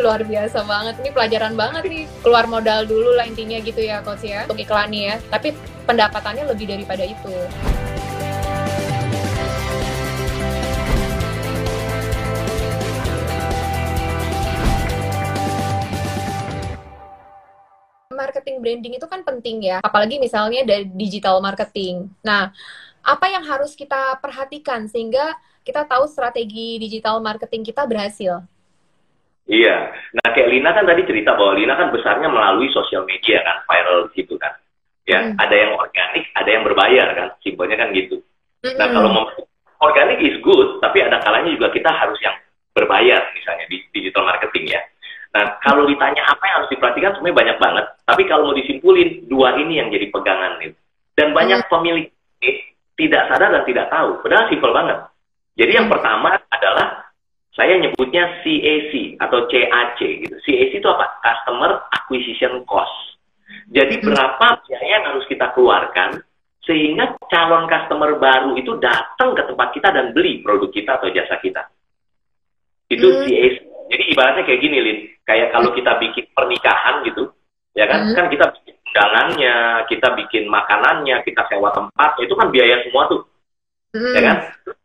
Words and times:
Luar 0.00 0.24
biasa 0.24 0.64
banget. 0.64 0.96
Ini 1.04 1.10
pelajaran 1.12 1.54
banget 1.54 1.84
nih. 1.84 2.04
Keluar 2.24 2.48
modal 2.48 2.88
dulu 2.88 3.20
lah 3.20 3.28
intinya 3.28 3.60
gitu 3.60 3.84
ya, 3.84 4.00
Coach 4.00 4.24
ya. 4.24 4.48
Untuk 4.48 4.56
iklan 4.56 4.90
ya. 4.90 5.20
Tapi 5.28 5.52
pendapatannya 5.84 6.48
lebih 6.48 6.66
daripada 6.72 7.04
itu. 7.04 7.36
marketing 18.20 18.60
branding 18.60 18.94
itu 19.00 19.06
kan 19.08 19.24
penting 19.24 19.64
ya, 19.64 19.80
apalagi 19.80 20.20
misalnya 20.20 20.60
dari 20.60 20.84
digital 20.92 21.40
marketing. 21.40 22.12
Nah, 22.20 22.52
apa 23.00 23.26
yang 23.32 23.42
harus 23.48 23.72
kita 23.72 24.20
perhatikan 24.20 24.84
sehingga 24.84 25.40
kita 25.64 25.88
tahu 25.88 26.04
strategi 26.04 26.76
digital 26.76 27.16
marketing 27.24 27.64
kita 27.64 27.88
berhasil? 27.88 28.44
Iya, 29.50 29.90
nah 30.14 30.30
kayak 30.30 30.46
Lina 30.46 30.70
kan 30.70 30.86
tadi 30.86 31.02
cerita 31.02 31.34
bahwa 31.34 31.58
Lina 31.58 31.74
kan 31.74 31.90
besarnya 31.90 32.30
melalui 32.30 32.70
sosial 32.70 33.02
media 33.02 33.42
kan, 33.42 33.66
viral 33.66 34.06
gitu 34.14 34.38
kan. 34.38 34.54
Ya, 35.10 35.26
hmm. 35.26 35.42
ada 35.42 35.54
yang 35.58 35.74
organik, 35.74 36.24
ada 36.38 36.50
yang 36.54 36.62
berbayar 36.62 37.08
kan, 37.18 37.28
simpelnya 37.42 37.74
kan 37.74 37.90
gitu. 37.90 38.22
Hmm. 38.62 38.78
Nah 38.78 38.86
kalau 38.94 39.10
mau 39.10 39.26
organik 39.82 40.22
is 40.22 40.38
good, 40.38 40.78
tapi 40.78 41.02
ada 41.02 41.18
kalanya 41.18 41.50
juga 41.50 41.66
kita 41.74 41.90
harus 41.90 42.14
yang 42.22 42.38
berbayar 42.70 43.26
misalnya 43.34 43.66
di 43.66 43.82
digital 43.90 44.22
marketing 44.22 44.70
ya. 44.70 44.82
Nah, 45.30 45.62
kalau 45.62 45.86
ditanya 45.86 46.26
apa 46.26 46.42
yang 46.42 46.56
harus 46.62 46.70
diperhatikan, 46.74 47.14
sebenarnya 47.14 47.38
banyak 47.38 47.58
banget. 47.62 47.86
Tapi 48.02 48.22
kalau 48.26 48.50
mau 48.50 48.56
disimpulin, 48.58 49.30
dua 49.30 49.54
ini 49.62 49.78
yang 49.78 49.86
jadi 49.90 50.10
pegangan 50.10 50.58
nih. 50.58 50.74
Dan 51.14 51.30
banyak 51.30 51.66
hmm. 51.66 51.70
pemilik 51.70 52.06
eh, 52.42 52.74
tidak 52.98 53.30
sadar 53.30 53.50
dan 53.54 53.62
tidak 53.62 53.86
tahu. 53.90 54.18
Padahal 54.26 54.50
simpel 54.50 54.74
banget. 54.74 54.98
Jadi 55.54 55.72
yang 55.74 55.86
hmm. 55.86 55.94
pertama 55.94 56.34
adalah 56.50 57.09
saya 57.54 57.78
nyebutnya 57.82 58.40
CAC 58.42 59.18
atau 59.18 59.46
CAC 59.50 60.00
gitu. 60.00 60.36
CAC 60.46 60.72
itu 60.78 60.88
apa? 60.88 61.18
Customer 61.20 61.70
Acquisition 61.90 62.62
Cost. 62.66 63.18
Jadi 63.70 63.98
hmm. 63.98 64.04
berapa 64.06 64.46
biaya 64.66 64.86
yang 64.86 65.04
harus 65.14 65.26
kita 65.26 65.50
keluarkan 65.54 66.22
sehingga 66.62 67.18
calon 67.26 67.66
customer 67.66 68.14
baru 68.20 68.54
itu 68.54 68.78
datang 68.78 69.34
ke 69.34 69.42
tempat 69.42 69.68
kita 69.74 69.88
dan 69.90 70.14
beli 70.14 70.38
produk 70.44 70.70
kita 70.70 71.00
atau 71.00 71.10
jasa 71.10 71.36
kita. 71.42 71.66
Itu 72.86 73.06
hmm. 73.06 73.26
CAC. 73.26 73.54
Jadi 73.90 74.02
ibaratnya 74.14 74.46
kayak 74.46 74.60
gini, 74.62 74.76
Lin 74.78 74.98
kayak 75.30 75.54
kalau 75.54 75.70
kita 75.74 75.94
bikin 76.02 76.26
pernikahan 76.34 77.06
gitu 77.06 77.30
ya 77.78 77.86
kan 77.86 78.10
hmm. 78.10 78.14
kan 78.18 78.26
kita 78.26 78.46
bikin 78.50 78.74
undangannya 78.90 79.56
kita 79.86 80.08
bikin 80.18 80.44
makanannya 80.50 81.16
kita 81.22 81.46
sewa 81.46 81.70
tempat 81.70 82.18
itu 82.18 82.34
kan 82.34 82.50
biaya 82.50 82.82
semua 82.82 83.06
tuh 83.06 83.22
hmm. 83.94 84.14
ya 84.18 84.20
kan 84.26 84.36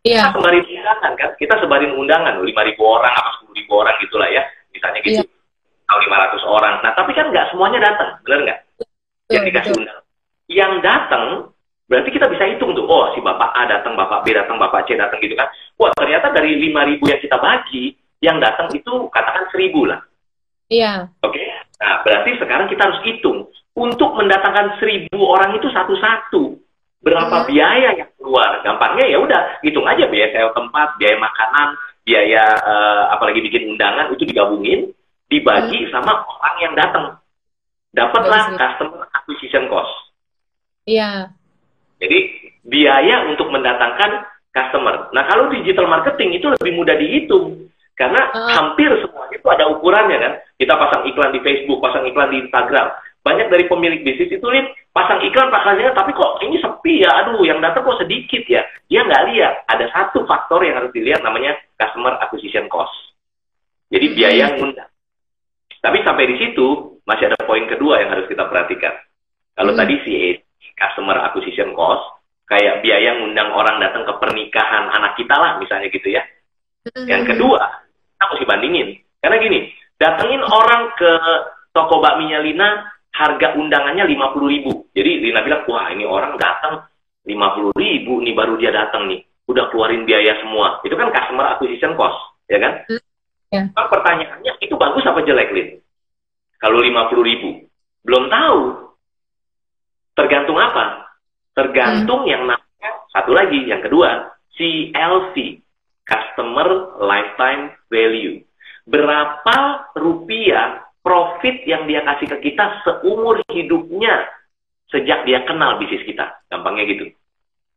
yeah. 0.05 0.29
kita 0.29 0.37
sebarin 0.37 0.63
undangan 0.69 1.11
kan 1.17 1.29
kita 1.35 1.55
sebarin 1.59 1.91
undangan 1.97 2.33
lima 2.45 2.61
ribu 2.61 2.81
orang 2.85 3.11
apa 3.11 3.29
sepuluh 3.35 3.55
ribu 3.57 3.71
orang 3.81 3.95
gitulah 3.99 4.29
ya 4.29 4.43
misalnya 4.71 4.99
gitu 5.01 5.25
yeah. 5.25 5.89
atau 5.89 5.99
lima 6.05 6.17
ratus 6.21 6.43
orang 6.45 6.75
nah 6.85 6.91
tapi 6.93 7.11
kan 7.17 7.25
nggak 7.33 7.47
semuanya 7.49 7.79
datang 7.81 8.09
benar 8.21 8.39
nggak 8.45 8.59
yang 9.33 9.43
dikasih 9.49 9.73
undangan 9.73 10.05
yang 10.45 10.73
datang 10.85 11.25
berarti 11.89 12.09
kita 12.13 12.25
bisa 12.29 12.43
hitung 12.45 12.77
tuh 12.77 12.85
oh 12.85 13.09
si 13.17 13.19
bapak 13.21 13.49
A 13.57 13.65
datang 13.65 13.97
bapak 13.97 14.21
B 14.21 14.33
datang 14.33 14.61
bapak 14.61 14.85
C 14.85 14.93
datang 14.93 15.17
gitu 15.21 15.33
kan 15.33 15.49
wah 15.81 15.89
ternyata 15.97 16.29
dari 16.33 16.53
lima 16.53 16.85
ribu 16.85 17.09
yang 17.09 17.21
kita 17.21 17.37
bagi 17.41 17.97
yang 18.21 18.37
datang 18.37 18.69
itu 18.73 19.09
katakan 19.09 19.49
seribu 19.49 19.89
lah 19.89 20.01
Iya. 20.65 21.13
Oke. 21.21 21.37
Okay? 21.37 21.47
Nah, 21.77 22.01
berarti 22.01 22.41
sekarang 22.41 22.65
kita 22.71 22.81
harus 22.89 23.01
hitung 23.05 23.45
untuk 23.77 24.17
mendatangkan 24.17 24.79
seribu 24.81 25.19
orang 25.21 25.53
itu 25.59 25.67
satu-satu 25.69 26.57
berapa 27.05 27.45
hmm. 27.45 27.47
biaya 27.53 27.89
yang 28.01 28.09
keluar. 28.17 28.65
Gampangnya 28.65 29.05
ya 29.05 29.17
udah 29.21 29.41
hitung 29.61 29.85
aja 29.85 30.09
biaya 30.09 30.33
sewa 30.33 30.51
tempat, 30.57 30.97
biaya 30.97 31.17
makanan, 31.21 31.67
biaya 32.01 32.43
uh, 32.65 33.03
apalagi 33.13 33.45
bikin 33.45 33.77
undangan 33.77 34.09
itu 34.09 34.25
digabungin, 34.25 34.89
dibagi 35.29 35.85
hmm. 35.85 35.91
sama 35.93 36.25
orang 36.25 36.57
yang 36.65 36.73
datang. 36.73 37.05
Dapatlah 37.93 38.57
customer 38.57 39.05
acquisition 39.13 39.69
cost. 39.69 39.93
Iya. 40.89 41.29
Jadi 42.01 42.51
biaya 42.65 43.29
untuk 43.29 43.53
mendatangkan 43.53 44.25
customer. 44.51 45.13
Nah, 45.13 45.23
kalau 45.29 45.47
digital 45.53 45.87
marketing 45.87 46.41
itu 46.41 46.51
lebih 46.59 46.73
mudah 46.75 46.95
dihitung 46.97 47.69
karena 47.95 48.27
uh. 48.35 48.51
hampir 48.51 48.91
semua 48.99 49.31
itu 49.31 49.45
ada 49.47 49.71
ukurannya 49.71 50.17
kan. 50.19 50.33
Kita 50.59 50.73
pasang 50.75 51.07
iklan 51.07 51.31
di 51.31 51.39
Facebook, 51.39 51.79
pasang 51.79 52.03
iklan 52.03 52.33
di 52.33 52.43
Instagram. 52.43 52.87
Banyak 53.25 53.49
dari 53.49 53.65
pemilik 53.65 54.05
bisnis 54.05 54.29
itu 54.29 54.45
lihat 54.45 54.69
pasang 54.93 55.17
iklan 55.25 55.49
pasalnya, 55.49 55.97
tapi 55.97 56.13
kok 56.13 56.45
ini 56.45 56.61
sepi 56.61 57.01
ya, 57.01 57.09
aduh 57.25 57.41
yang 57.41 57.57
datang 57.57 57.81
kok 57.81 57.97
sedikit 57.97 58.45
ya. 58.45 58.61
Dia 58.85 59.01
nggak 59.01 59.25
lihat. 59.33 59.53
Ada 59.65 59.89
satu 59.89 60.29
faktor 60.29 60.61
yang 60.61 60.77
harus 60.77 60.93
dilihat 60.93 61.25
namanya 61.25 61.57
customer 61.81 62.21
acquisition 62.21 62.69
cost. 62.69 62.93
Jadi 63.89 64.13
biaya 64.13 64.53
yang 64.53 64.61
ngundang. 64.61 64.89
Tapi 65.81 65.97
sampai 66.05 66.25
di 66.29 66.37
situ 66.37 66.97
masih 67.05 67.33
ada 67.33 67.41
poin 67.45 67.65
kedua 67.65 68.01
yang 68.01 68.13
harus 68.13 68.29
kita 68.29 68.45
perhatikan. 68.45 68.93
Kalau 69.57 69.73
hmm. 69.73 69.79
tadi 69.81 69.95
si 70.05 70.15
customer 70.77 71.17
acquisition 71.25 71.73
cost, 71.73 72.05
kayak 72.45 72.85
biaya 72.85 73.17
ngundang 73.21 73.49
orang 73.53 73.81
datang 73.81 74.05
ke 74.05 74.13
pernikahan 74.21 74.85
anak 74.93 75.17
kita 75.17 75.33
lah 75.33 75.57
misalnya 75.57 75.89
gitu 75.89 76.13
ya. 76.13 76.21
Hmm. 76.89 77.05
Yang 77.09 77.33
kedua, 77.33 77.61
kita 78.13 78.25
mesti 78.29 78.45
bandingin. 78.45 78.87
Karena 79.21 79.37
gini, 79.41 79.59
datengin 79.97 80.43
orang 80.45 80.93
ke 80.97 81.11
toko 81.73 82.01
bakminya 82.01 82.39
Lina, 82.45 82.69
harga 83.15 83.55
undangannya 83.55 84.03
lima 84.11 84.35
puluh 84.35 84.51
ribu. 84.51 84.91
Jadi 84.91 85.23
Lina 85.23 85.39
bilang, 85.39 85.63
wah 85.71 85.87
ini 85.95 86.03
orang 86.03 86.35
datang 86.35 86.83
lima 87.23 87.55
puluh 87.55 87.71
ribu 87.79 88.19
nih 88.19 88.35
baru 88.35 88.59
dia 88.59 88.75
datang 88.75 89.07
nih. 89.07 89.23
Udah 89.47 89.71
keluarin 89.71 90.03
biaya 90.03 90.35
semua. 90.43 90.83
Itu 90.83 90.99
kan 90.99 91.15
customer 91.15 91.55
acquisition 91.55 91.95
cost, 91.95 92.17
ya 92.51 92.59
kan? 92.59 92.73
Yeah. 93.53 93.71
Nah, 93.71 93.87
pertanyaannya, 93.87 94.57
itu 94.59 94.75
bagus 94.75 95.05
apa 95.07 95.21
jelek, 95.23 95.53
Lin? 95.53 95.79
Kalau 96.59 96.81
lima 96.81 97.07
puluh 97.07 97.23
ribu. 97.23 97.49
Belum 98.03 98.27
tahu. 98.27 98.61
Tergantung 100.17 100.57
apa? 100.57 101.13
Tergantung 101.55 102.25
hmm. 102.25 102.31
yang 102.31 102.43
namanya, 102.47 102.89
satu 103.13 103.31
lagi, 103.31 103.63
yang 103.69 103.79
kedua, 103.85 104.33
CLV, 104.57 105.35
Customer 106.03 106.99
Lifetime 106.99 107.75
Value. 107.87 108.41
Berapa 108.85 109.89
rupiah 109.97 110.84
profit 111.05 111.61
yang 111.69 111.85
dia 111.85 112.01
kasih 112.01 112.25
ke 112.33 112.49
kita 112.49 112.81
seumur 112.81 113.37
hidupnya 113.53 114.25
sejak 114.89 115.21
dia 115.29 115.45
kenal 115.45 115.77
bisnis 115.77 116.01
kita. 116.01 116.41
Gampangnya 116.49 116.89
gitu. 116.89 117.05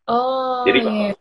Oh. 0.08 0.64
Jadi 0.64 0.80
iya. 0.88 1.12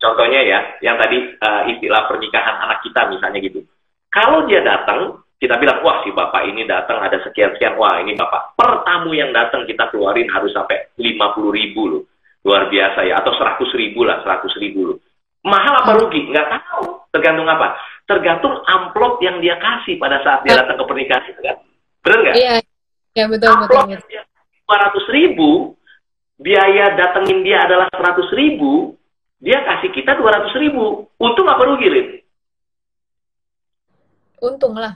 contohnya 0.00 0.40
ya, 0.40 0.58
yang 0.80 0.96
tadi 0.96 1.20
uh, 1.36 1.68
istilah 1.68 2.08
pernikahan 2.08 2.56
anak 2.64 2.80
kita 2.80 3.12
misalnya 3.12 3.44
gitu. 3.44 3.60
Kalau 4.08 4.48
dia 4.48 4.64
datang, 4.64 5.20
kita 5.36 5.60
bilang, 5.60 5.84
wah 5.84 6.00
si 6.00 6.08
bapak 6.10 6.48
ini 6.48 6.64
datang 6.64 7.04
ada 7.04 7.20
sekian-sekian, 7.20 7.76
wah 7.76 8.00
ini 8.00 8.16
bapak. 8.16 8.56
Per 8.56 8.88
tamu 8.88 9.12
yang 9.12 9.28
datang 9.36 9.68
kita 9.68 9.92
keluarin 9.92 10.32
harus 10.32 10.50
sampai 10.56 10.88
50 10.96 11.52
ribu 11.52 11.82
loh. 11.92 12.02
Luar 12.48 12.72
biasa 12.72 13.04
ya, 13.04 13.20
atau 13.20 13.36
100 13.36 13.68
ribu 13.76 14.08
lah, 14.08 14.24
100 14.24 14.48
ribu 14.64 14.80
loh. 14.94 14.98
Mahal 15.44 15.84
apa 15.84 15.92
rugi? 16.00 16.32
Nggak 16.32 16.48
tahu. 16.56 16.97
Tergantung 17.08 17.48
apa? 17.48 17.76
Tergantung 18.04 18.54
amplop 18.68 19.20
yang 19.24 19.40
dia 19.40 19.56
kasih 19.56 19.96
pada 19.96 20.20
saat 20.20 20.44
dia 20.44 20.60
datang 20.60 20.76
ke 20.76 20.84
pernikahan 20.84 21.24
itu 21.28 21.40
kan. 21.40 21.56
Benar 22.04 22.18
nggak? 22.24 22.36
Iya, 22.36 22.54
ya, 23.16 23.24
betul, 23.28 23.48
amplop 23.52 23.86
betul. 23.88 24.22
ratus 24.68 25.06
ribu, 25.08 25.50
biaya 26.36 26.92
datengin 26.94 27.40
dia 27.40 27.64
adalah 27.64 27.88
seratus 27.90 28.28
ribu, 28.36 28.96
dia 29.40 29.64
kasih 29.64 29.90
kita 29.96 30.20
dua 30.20 30.36
ratus 30.36 30.54
ribu. 30.60 31.08
Untung 31.16 31.48
apa 31.48 31.64
rugi, 31.64 31.88
Lin? 31.88 32.08
Untung 34.44 34.76
lah. 34.76 34.94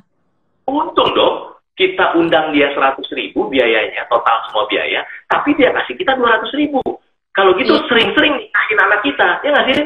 Untung 0.69 1.11
dong. 1.17 1.37
Kita 1.73 2.13
undang 2.21 2.53
dia 2.53 2.69
seratus 2.77 3.09
ribu 3.17 3.49
biayanya, 3.49 4.05
total 4.13 4.45
semua 4.45 4.69
biaya, 4.69 5.09
tapi 5.25 5.57
dia 5.57 5.73
kasih 5.73 5.97
kita 5.97 6.21
dua 6.21 6.37
ratus 6.37 6.53
ribu. 6.53 6.85
Kalau 7.33 7.57
gitu 7.57 7.73
iya. 7.73 7.85
sering-sering 7.89 8.37
nikahin 8.37 8.79
anak 8.85 9.01
kita, 9.01 9.29
ya 9.41 9.49
nggak 9.57 9.67
sih? 9.73 9.81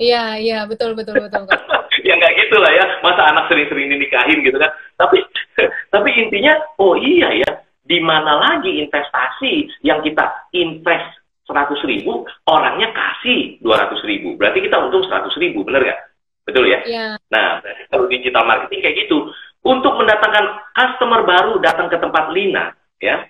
Iya, 0.00 0.40
iya, 0.40 0.58
betul, 0.64 0.96
betul, 0.96 1.20
betul. 1.20 1.44
betul. 1.44 1.80
ya 2.08 2.12
nggak 2.16 2.34
gitu 2.36 2.56
lah 2.58 2.72
ya, 2.72 2.84
masa 3.04 3.22
anak 3.28 3.46
sering-sering 3.52 3.92
dinikahin 3.92 4.40
gitu 4.40 4.56
kan. 4.56 4.72
Tapi, 4.96 5.20
tapi 5.94 6.08
intinya, 6.16 6.54
oh 6.80 6.96
iya 6.96 7.44
ya, 7.44 7.50
di 7.84 7.98
mana 8.00 8.40
lagi 8.40 8.80
investasi 8.80 9.84
yang 9.84 10.00
kita 10.00 10.48
invest 10.56 11.20
seratus 11.44 11.82
ribu, 11.84 12.24
orangnya 12.48 12.88
kasih 12.94 13.60
dua 13.60 13.84
ratus 13.84 14.00
ribu. 14.08 14.38
Berarti 14.38 14.64
kita 14.64 14.80
untung 14.80 15.04
seratus 15.04 15.34
ribu, 15.36 15.66
bener 15.66 15.84
nggak? 15.84 16.00
Betul 16.48 16.64
ya? 16.70 16.78
Iya. 16.82 17.06
Nah, 17.30 17.62
kalau 17.92 18.08
digital 18.08 18.48
marketing 18.48 18.80
kayak 18.82 18.96
gitu, 19.06 19.30
untuk 19.62 19.94
mendatangkan 19.94 20.58
customer 20.74 21.22
baru 21.22 21.62
datang 21.62 21.86
ke 21.86 21.98
tempat 22.00 22.34
Lina, 22.34 22.74
ya, 22.98 23.22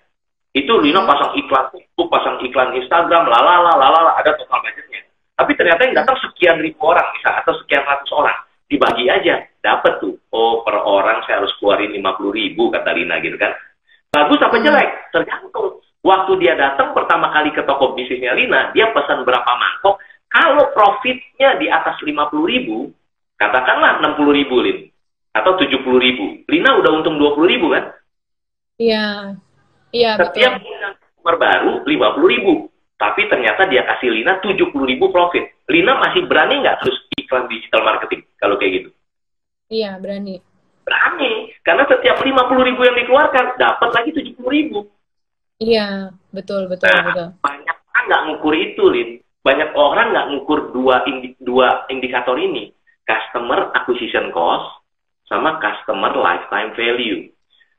itu 0.57 0.73
Lina 0.81 1.05
hmm. 1.05 1.09
pasang 1.09 1.33
iklan 1.37 1.67
Facebook, 1.73 2.09
pasang 2.09 2.37
iklan 2.41 2.73
Instagram, 2.77 3.29
lalala, 3.29 3.77
lalala, 3.77 4.17
ada 4.17 4.33
total 4.37 4.61
budgetnya. 4.65 5.12
Tapi 5.33 5.53
ternyata 5.57 5.89
yang 5.89 5.97
datang 6.03 6.19
sekian 6.29 6.61
ribu 6.61 6.81
orang 6.85 7.09
bisa 7.17 7.41
atau 7.41 7.53
sekian 7.65 7.83
ratus 7.83 8.11
orang. 8.13 8.39
Dibagi 8.69 9.05
aja, 9.13 9.45
dapat 9.61 10.01
tuh. 10.01 10.17
Oh, 10.33 10.65
per 10.65 10.81
orang 10.81 11.21
saya 11.29 11.45
harus 11.45 11.53
keluarin 11.61 11.93
lima 11.93 12.17
puluh 12.17 12.33
ribu, 12.33 12.73
kata 12.73 12.97
Lina 12.97 13.21
gitu 13.21 13.37
kan. 13.37 13.53
Bagus 14.09 14.41
apa 14.41 14.57
hmm. 14.57 14.65
jelek? 14.65 14.91
Tergantung. 15.13 15.81
Waktu 16.03 16.33
dia 16.41 16.57
datang 16.57 16.97
pertama 16.97 17.29
kali 17.37 17.53
ke 17.53 17.63
toko 17.69 17.93
bisnisnya 17.93 18.33
Lina, 18.33 18.73
dia 18.73 18.89
pesan 18.91 19.29
berapa 19.29 19.47
mangkok. 19.47 20.01
Kalau 20.33 20.73
profitnya 20.73 21.61
di 21.61 21.69
atas 21.69 22.01
lima 22.01 22.33
puluh 22.33 22.49
ribu, 22.49 22.77
katakanlah 23.37 24.01
enam 24.01 24.17
puluh 24.17 24.33
ribu, 24.33 24.65
Lin. 24.65 24.89
atau 25.33 25.57
tujuh 25.57 25.81
puluh 25.81 26.01
ribu. 26.01 26.45
Lina 26.49 26.77
udah 26.81 26.91
untung 26.93 27.17
dua 27.17 27.33
puluh 27.33 27.49
ribu 27.49 27.73
kan? 27.73 27.93
Iya, 28.77 29.37
iya 29.93 30.17
Setiap 30.21 30.61
customer 30.61 31.37
baru 31.41 31.73
lima 31.89 32.09
puluh 32.17 32.29
ribu, 32.29 32.53
tapi 33.03 33.27
ternyata 33.27 33.67
dia 33.67 33.83
kasih 33.83 34.15
Lina 34.15 34.39
tujuh 34.39 34.71
puluh 34.71 34.87
ribu 34.87 35.11
profit. 35.11 35.51
Lina 35.67 35.99
masih 35.99 36.23
berani 36.31 36.63
nggak 36.63 36.87
terus 36.87 36.95
iklan 37.19 37.51
digital 37.51 37.83
marketing 37.83 38.23
kalau 38.39 38.55
kayak 38.55 38.79
gitu? 38.79 38.89
Iya 39.67 39.99
berani. 39.99 40.39
Berani, 40.83 41.51
karena 41.63 41.87
setiap 41.91 42.23
lima 42.23 42.47
puluh 42.47 42.63
ribu 42.67 42.83
yang 42.83 42.99
dikeluarkan 42.99 43.59
dapat 43.59 43.91
lagi 43.91 44.11
tujuh 44.15 44.35
puluh 44.39 44.51
ribu. 44.51 44.79
Iya, 45.63 46.11
betul 46.35 46.67
betul 46.67 46.91
nah, 46.91 47.07
betul. 47.07 47.29
Banyak 47.39 47.77
orang 47.87 48.05
nggak 48.11 48.23
ngukur 48.27 48.55
itu, 48.59 48.85
Lin. 48.91 49.11
Banyak 49.47 49.71
orang 49.79 50.07
nggak 50.11 50.29
ngukur 50.35 50.59
dua 50.75 51.07
indi 51.07 51.39
dua 51.39 51.87
indikator 51.87 52.35
ini, 52.35 52.75
customer 53.07 53.71
acquisition 53.79 54.35
cost 54.35 54.83
sama 55.31 55.63
customer 55.63 56.11
lifetime 56.19 56.75
value. 56.75 57.31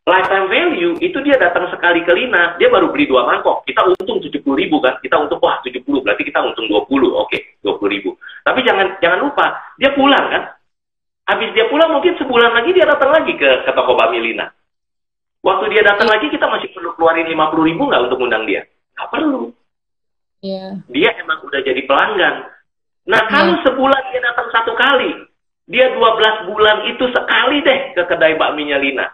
Lifetime 0.03 0.51
value 0.51 0.99
itu 0.99 1.15
dia 1.23 1.39
datang 1.39 1.71
sekali 1.71 2.03
ke 2.03 2.11
Lina, 2.11 2.59
dia 2.59 2.67
baru 2.67 2.91
beli 2.91 3.07
dua 3.07 3.23
mangkok. 3.23 3.63
Kita 3.63 3.87
untung 3.87 4.19
70 4.19 4.43
ribu 4.51 4.83
kan, 4.83 4.99
kita 4.99 5.15
untung 5.15 5.39
wah 5.39 5.63
70, 5.63 5.79
berarti 6.03 6.27
kita 6.27 6.43
untung 6.43 6.67
20, 6.67 6.75
oke 6.75 7.31
okay, 7.31 7.55
20 7.63 7.87
ribu. 7.87 8.19
Tapi 8.43 8.59
jangan 8.67 8.99
jangan 8.99 9.23
lupa, 9.23 9.63
dia 9.79 9.95
pulang 9.95 10.27
kan. 10.27 10.43
Habis 11.23 11.55
dia 11.55 11.71
pulang 11.71 11.95
mungkin 11.95 12.19
sebulan 12.19 12.51
lagi 12.51 12.75
dia 12.75 12.83
datang 12.83 13.15
lagi 13.15 13.31
ke, 13.39 13.63
ke 13.63 13.71
toko 13.71 13.95
Bami 13.95 14.19
Lina. 14.19 14.51
Waktu 15.39 15.71
dia 15.71 15.87
datang 15.87 16.11
lagi 16.11 16.27
kita 16.27 16.51
masih 16.51 16.67
perlu 16.75 16.91
keluarin 16.99 17.23
50 17.23 17.63
ribu 17.63 17.87
nggak 17.87 18.03
untuk 18.11 18.19
undang 18.27 18.43
dia? 18.43 18.67
Nggak 18.99 19.07
perlu. 19.07 19.55
Yeah. 20.43 20.83
Dia 20.91 21.15
emang 21.23 21.47
udah 21.47 21.63
jadi 21.63 21.79
pelanggan. 21.87 22.51
Nah 23.07 23.21
kalau 23.31 23.55
yeah. 23.55 23.63
sebulan 23.71 24.03
dia 24.11 24.19
datang 24.19 24.51
satu 24.51 24.75
kali, 24.75 25.11
dia 25.71 25.95
12 25.95 26.51
bulan 26.51 26.91
itu 26.91 27.07
sekali 27.07 27.63
deh 27.63 27.79
ke 27.95 28.03
kedai 28.03 28.35
bakminya 28.35 28.75
Lina. 28.83 29.07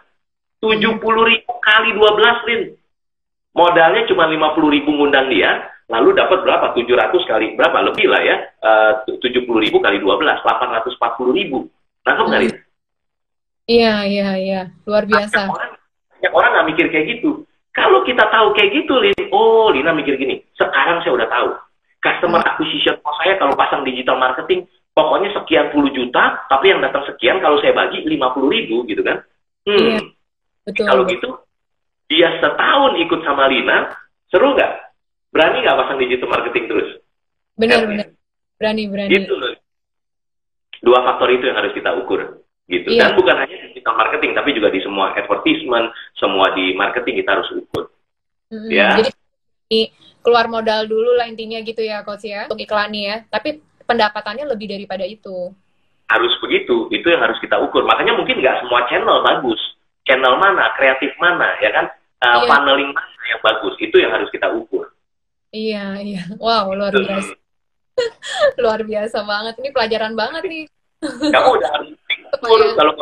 70 0.60 1.00
ribu 1.00 1.52
kali 1.64 1.90
12 1.96 2.48
Lin. 2.48 2.62
Modalnya 3.50 4.06
cuma 4.06 4.30
50 4.30 4.74
ribu 4.76 4.94
ngundang 4.94 5.26
dia, 5.32 5.66
lalu 5.90 6.14
dapat 6.14 6.46
berapa? 6.46 6.70
700 6.76 7.26
kali, 7.26 7.46
berapa? 7.58 7.82
Lebih 7.90 8.06
lah 8.06 8.22
ya. 8.22 8.36
Eh, 8.62 8.92
uh, 9.10 9.18
70 9.18 9.58
ribu 9.58 9.82
kali 9.82 9.98
12, 9.98 10.38
840 10.44 11.34
ribu. 11.34 11.66
Nangkep 12.06 12.26
nggak 12.30 12.42
Lin? 12.46 12.54
Iya, 13.66 13.94
iya, 14.06 14.28
iya. 14.38 14.62
Luar 14.86 15.04
biasa. 15.08 15.50
Banyak 15.50 15.56
orang, 15.56 15.72
banyak 16.14 16.32
orang 16.32 16.50
nggak 16.54 16.68
mikir 16.76 16.86
kayak 16.94 17.06
gitu. 17.18 17.30
Kalau 17.74 18.02
kita 18.06 18.24
tahu 18.30 18.54
kayak 18.54 18.70
gitu, 18.70 18.94
Lin, 19.02 19.16
oh 19.34 19.70
Lina 19.74 19.90
mikir 19.96 20.14
gini, 20.14 20.44
sekarang 20.54 21.02
saya 21.02 21.16
udah 21.16 21.28
tahu. 21.30 21.50
Customer 22.00 22.40
acquisition 22.40 22.96
cost 23.04 23.20
saya 23.20 23.36
kalau 23.36 23.52
pasang 23.58 23.84
digital 23.84 24.16
marketing 24.16 24.64
pokoknya 24.96 25.30
sekian 25.36 25.68
puluh 25.68 25.92
juta, 25.92 26.44
tapi 26.48 26.72
yang 26.72 26.80
datang 26.80 27.04
sekian 27.06 27.38
kalau 27.44 27.60
saya 27.60 27.76
bagi 27.76 28.02
lima 28.08 28.32
puluh 28.32 28.50
ribu 28.52 28.82
gitu 28.88 29.04
kan. 29.04 29.20
Hmm. 29.68 29.76
Iya, 29.76 29.98
betul. 30.66 30.84
Kalau 30.86 31.02
gitu, 31.08 31.28
dia 32.10 32.28
setahun 32.42 32.98
ikut 32.98 33.20
sama 33.22 33.46
Lina, 33.46 33.94
seru 34.28 34.56
nggak? 34.58 34.72
Berani 35.30 35.62
nggak 35.62 35.78
pasang 35.78 35.98
digital 36.02 36.28
marketing 36.28 36.64
terus? 36.66 36.88
Benar, 37.54 37.86
benar. 37.86 38.06
Berani, 38.58 38.82
berani. 38.90 39.10
Gitu 39.14 39.34
loh. 39.36 39.54
Dua 40.80 40.98
faktor 41.06 41.28
itu 41.30 41.44
yang 41.46 41.60
harus 41.60 41.72
kita 41.76 41.92
ukur. 41.96 42.42
Gitu. 42.70 42.86
Iya. 42.86 43.10
Dan 43.10 43.18
bukan 43.18 43.36
hanya 43.38 43.56
digital 43.70 43.94
marketing, 43.98 44.30
tapi 44.34 44.50
juga 44.54 44.68
di 44.70 44.80
semua 44.82 45.14
advertisement, 45.14 45.90
semua 46.18 46.54
di 46.54 46.74
marketing 46.74 47.22
kita 47.22 47.30
harus 47.38 47.48
ukur. 47.54 47.90
Mm-hmm. 48.50 48.70
Ya. 48.70 48.88
Jadi 48.98 49.94
keluar 50.22 50.46
modal 50.50 50.86
dulu 50.90 51.14
lah 51.14 51.26
intinya 51.30 51.62
gitu 51.62 51.82
ya, 51.82 52.02
coach 52.02 52.26
ya, 52.26 52.50
untuk 52.50 52.58
iklan 52.58 52.94
ya. 52.94 53.22
Tapi 53.30 53.62
pendapatannya 53.86 54.46
lebih 54.50 54.70
daripada 54.70 55.02
itu. 55.06 55.50
Harus 56.10 56.34
begitu, 56.42 56.90
itu 56.90 57.06
yang 57.06 57.22
harus 57.22 57.38
kita 57.38 57.58
ukur. 57.58 57.86
Makanya 57.86 58.18
mungkin 58.18 58.42
nggak 58.42 58.66
semua 58.66 58.86
channel 58.90 59.22
bagus. 59.22 59.62
Channel 60.10 60.34
mana, 60.42 60.74
kreatif 60.74 61.14
mana, 61.22 61.54
ya 61.62 61.70
kan? 61.70 61.86
Uh, 62.18 62.42
iya. 62.42 62.50
Funneling 62.50 62.90
mana 62.90 63.22
yang 63.30 63.40
bagus, 63.46 63.78
itu 63.78 63.94
yang 64.02 64.10
harus 64.10 64.26
kita 64.34 64.50
ukur. 64.50 64.90
Iya, 65.54 66.02
iya. 66.02 66.22
Wow, 66.34 66.74
luar 66.74 66.90
biasa. 66.90 67.30
luar 68.62 68.82
biasa 68.82 69.22
banget. 69.22 69.54
Ini 69.62 69.70
pelajaran 69.70 70.18
banget 70.18 70.42
nih. 70.50 70.64
Kamu 71.34 71.48
udah 71.62 71.70
harus 71.78 71.94
ukur 72.42 72.58
ya. 72.58 72.74
kalau 72.74 72.92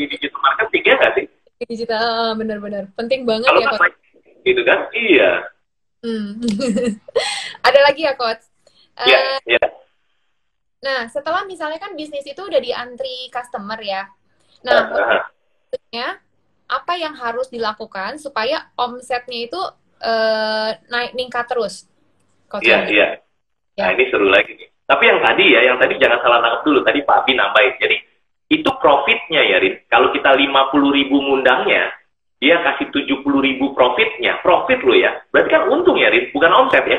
di 0.00 0.08
digital 0.08 0.40
marketing 0.40 0.82
ya 0.88 0.94
nggak 0.96 1.12
sih? 1.12 1.26
Digital, 1.68 2.00
ah, 2.00 2.32
benar-benar. 2.32 2.88
Penting 2.96 3.28
banget 3.28 3.52
kalau 3.52 3.60
ya, 3.60 3.68
Coach. 3.76 3.96
Gitu 4.40 4.62
kan? 4.64 4.78
Iya. 4.96 5.30
Hmm. 6.00 6.40
Ada 7.68 7.80
lagi 7.84 8.00
ya, 8.08 8.16
Coach? 8.16 8.48
Iya, 9.04 9.20
uh, 9.20 9.38
iya. 9.44 9.64
Nah, 10.80 11.04
setelah 11.12 11.44
misalnya 11.44 11.76
kan 11.76 11.92
bisnis 11.92 12.24
itu 12.24 12.40
udah 12.40 12.64
diantri 12.64 13.28
customer 13.28 13.76
ya. 13.84 14.08
Nah, 14.64 14.88
maksudnya 14.88 16.24
apa 16.66 16.98
yang 16.98 17.14
harus 17.14 17.46
dilakukan 17.48 18.18
supaya 18.18 18.70
omsetnya 18.74 19.46
itu 19.46 19.60
uh, 20.02 20.70
naik 20.90 21.14
meningkat 21.14 21.46
terus? 21.46 21.86
Iya, 22.62 22.86
iya. 22.90 23.08
Ya. 23.76 23.90
Nah, 23.90 23.90
ini 23.94 24.04
seru 24.10 24.26
lagi 24.30 24.54
nih. 24.54 24.68
Tapi 24.86 25.02
yang 25.02 25.20
tadi 25.20 25.44
ya, 25.50 25.60
yang 25.66 25.76
tadi 25.82 25.98
jangan 25.98 26.22
salah 26.22 26.38
tangkap 26.42 26.62
dulu. 26.62 26.80
Tadi 26.86 26.98
Pak 27.02 27.16
Abi 27.26 27.32
nambahin. 27.34 27.74
Jadi, 27.82 27.96
itu 28.54 28.70
profitnya 28.78 29.42
ya, 29.42 29.58
Rin. 29.58 29.74
Kalau 29.90 30.14
kita 30.14 30.30
50 30.30 30.96
ribu 30.96 31.16
ngundangnya, 31.18 31.90
dia 32.38 32.62
kasih 32.62 32.94
70 32.94 33.26
ribu 33.42 33.74
profitnya. 33.74 34.38
Profit 34.40 34.80
lo 34.86 34.94
ya. 34.94 35.10
Berarti 35.34 35.50
kan 35.50 35.66
untung 35.68 35.98
ya, 35.98 36.08
Rin. 36.08 36.30
Bukan 36.30 36.50
omset 36.54 36.86
ya. 36.86 36.98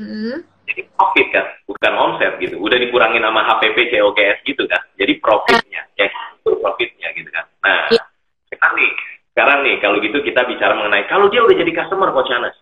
Mm 0.00 0.06
-hmm 0.06 0.36
jadi 0.70 0.86
profit 0.94 1.26
kan, 1.34 1.46
bukan 1.66 1.92
omset 1.98 2.32
gitu. 2.38 2.56
Udah 2.62 2.78
dikurangin 2.78 3.26
sama 3.26 3.42
HPP, 3.42 3.90
COGS 3.90 4.38
gitu 4.46 4.62
kan. 4.70 4.82
Jadi 4.94 5.12
profitnya, 5.18 5.82
ya 5.98 6.06
itu 6.06 6.50
profitnya 6.62 7.08
gitu 7.18 7.30
kan. 7.34 7.44
Nah, 7.66 7.90
ya. 7.90 8.02
Sekarang 8.60 8.76
nih, 8.76 8.92
sekarang 9.32 9.58
nih 9.64 9.74
kalau 9.80 9.96
gitu 10.04 10.18
kita 10.20 10.44
bicara 10.44 10.76
mengenai 10.76 11.08
kalau 11.08 11.32
dia 11.32 11.40
udah 11.40 11.56
jadi 11.56 11.72
customer 11.72 12.12
Coach 12.12 12.28
Anas, 12.28 12.52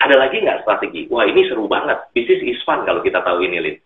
ada 0.00 0.16
lagi 0.16 0.40
nggak 0.40 0.64
strategi? 0.64 1.04
Wah 1.12 1.28
ini 1.28 1.44
seru 1.44 1.68
banget. 1.68 2.08
Bisnis 2.16 2.40
is 2.40 2.60
fun 2.64 2.88
kalau 2.88 3.04
kita 3.04 3.20
tahu 3.20 3.44
ini, 3.44 3.60
Lin. 3.60 3.76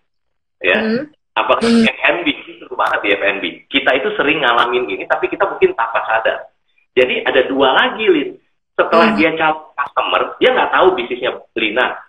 Ya. 0.62 0.78
Hmm. 0.78 1.10
Apakah 1.34 1.66
hmm. 1.66 1.84
FNB 1.84 2.26
seru 2.62 2.74
banget 2.78 2.98
di 3.02 3.08
FNB. 3.18 3.44
Kita 3.66 3.90
itu 3.98 4.08
sering 4.14 4.46
ngalamin 4.46 4.86
ini, 4.86 5.04
tapi 5.10 5.26
kita 5.26 5.44
mungkin 5.44 5.74
tanpa 5.74 6.06
sadar. 6.06 6.54
Jadi 6.94 7.26
ada 7.26 7.42
dua 7.50 7.74
lagi, 7.74 8.06
Lin. 8.06 8.30
Setelah 8.78 9.12
hmm. 9.12 9.18
dia 9.18 9.30
calon 9.34 9.74
customer, 9.74 10.22
dia 10.38 10.50
nggak 10.54 10.70
tahu 10.72 10.86
bisnisnya 10.94 11.32
Lina 11.58 12.06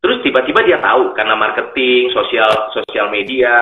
Terus 0.00 0.24
tiba-tiba 0.24 0.64
dia 0.64 0.80
tahu 0.80 1.12
karena 1.12 1.36
marketing, 1.36 2.08
sosial 2.16 2.72
sosial 2.72 3.12
media, 3.12 3.52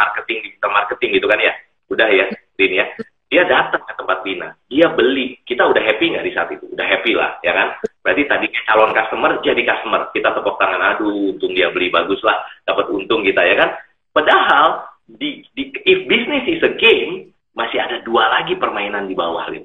marketing 0.00 0.40
digital 0.40 0.72
marketing 0.72 1.20
gitu 1.20 1.28
kan 1.28 1.36
ya. 1.36 1.52
Udah 1.92 2.08
ya, 2.08 2.26
Din 2.56 2.80
ya. 2.80 2.88
Dia 3.32 3.48
datang 3.48 3.80
ke 3.88 3.96
tempat 3.96 4.20
Bina, 4.20 4.52
dia 4.68 4.92
beli. 4.92 5.40
Kita 5.40 5.64
udah 5.64 5.80
happy 5.80 6.12
nggak 6.12 6.26
di 6.28 6.32
saat 6.36 6.52
itu? 6.52 6.68
Udah 6.68 6.84
happy 6.84 7.16
lah, 7.16 7.40
ya 7.40 7.56
kan? 7.56 7.80
Berarti 8.04 8.28
tadi 8.28 8.46
calon 8.68 8.92
customer 8.92 9.40
jadi 9.40 9.62
customer. 9.64 10.12
Kita 10.12 10.36
tepuk 10.36 10.60
tangan, 10.60 11.00
aduh, 11.00 11.32
untung 11.32 11.56
dia 11.56 11.72
beli 11.72 11.88
bagus 11.88 12.20
lah, 12.20 12.44
dapat 12.68 12.92
untung 12.92 13.24
kita 13.24 13.40
ya 13.40 13.56
kan? 13.56 13.72
Padahal 14.12 14.84
di, 15.08 15.40
di 15.56 15.72
if 15.88 16.04
business 16.04 16.44
is 16.44 16.60
a 16.60 16.76
game, 16.76 17.32
masih 17.56 17.80
ada 17.80 18.04
dua 18.04 18.28
lagi 18.28 18.52
permainan 18.60 19.08
di 19.08 19.16
bawah, 19.16 19.48
Lin. 19.48 19.64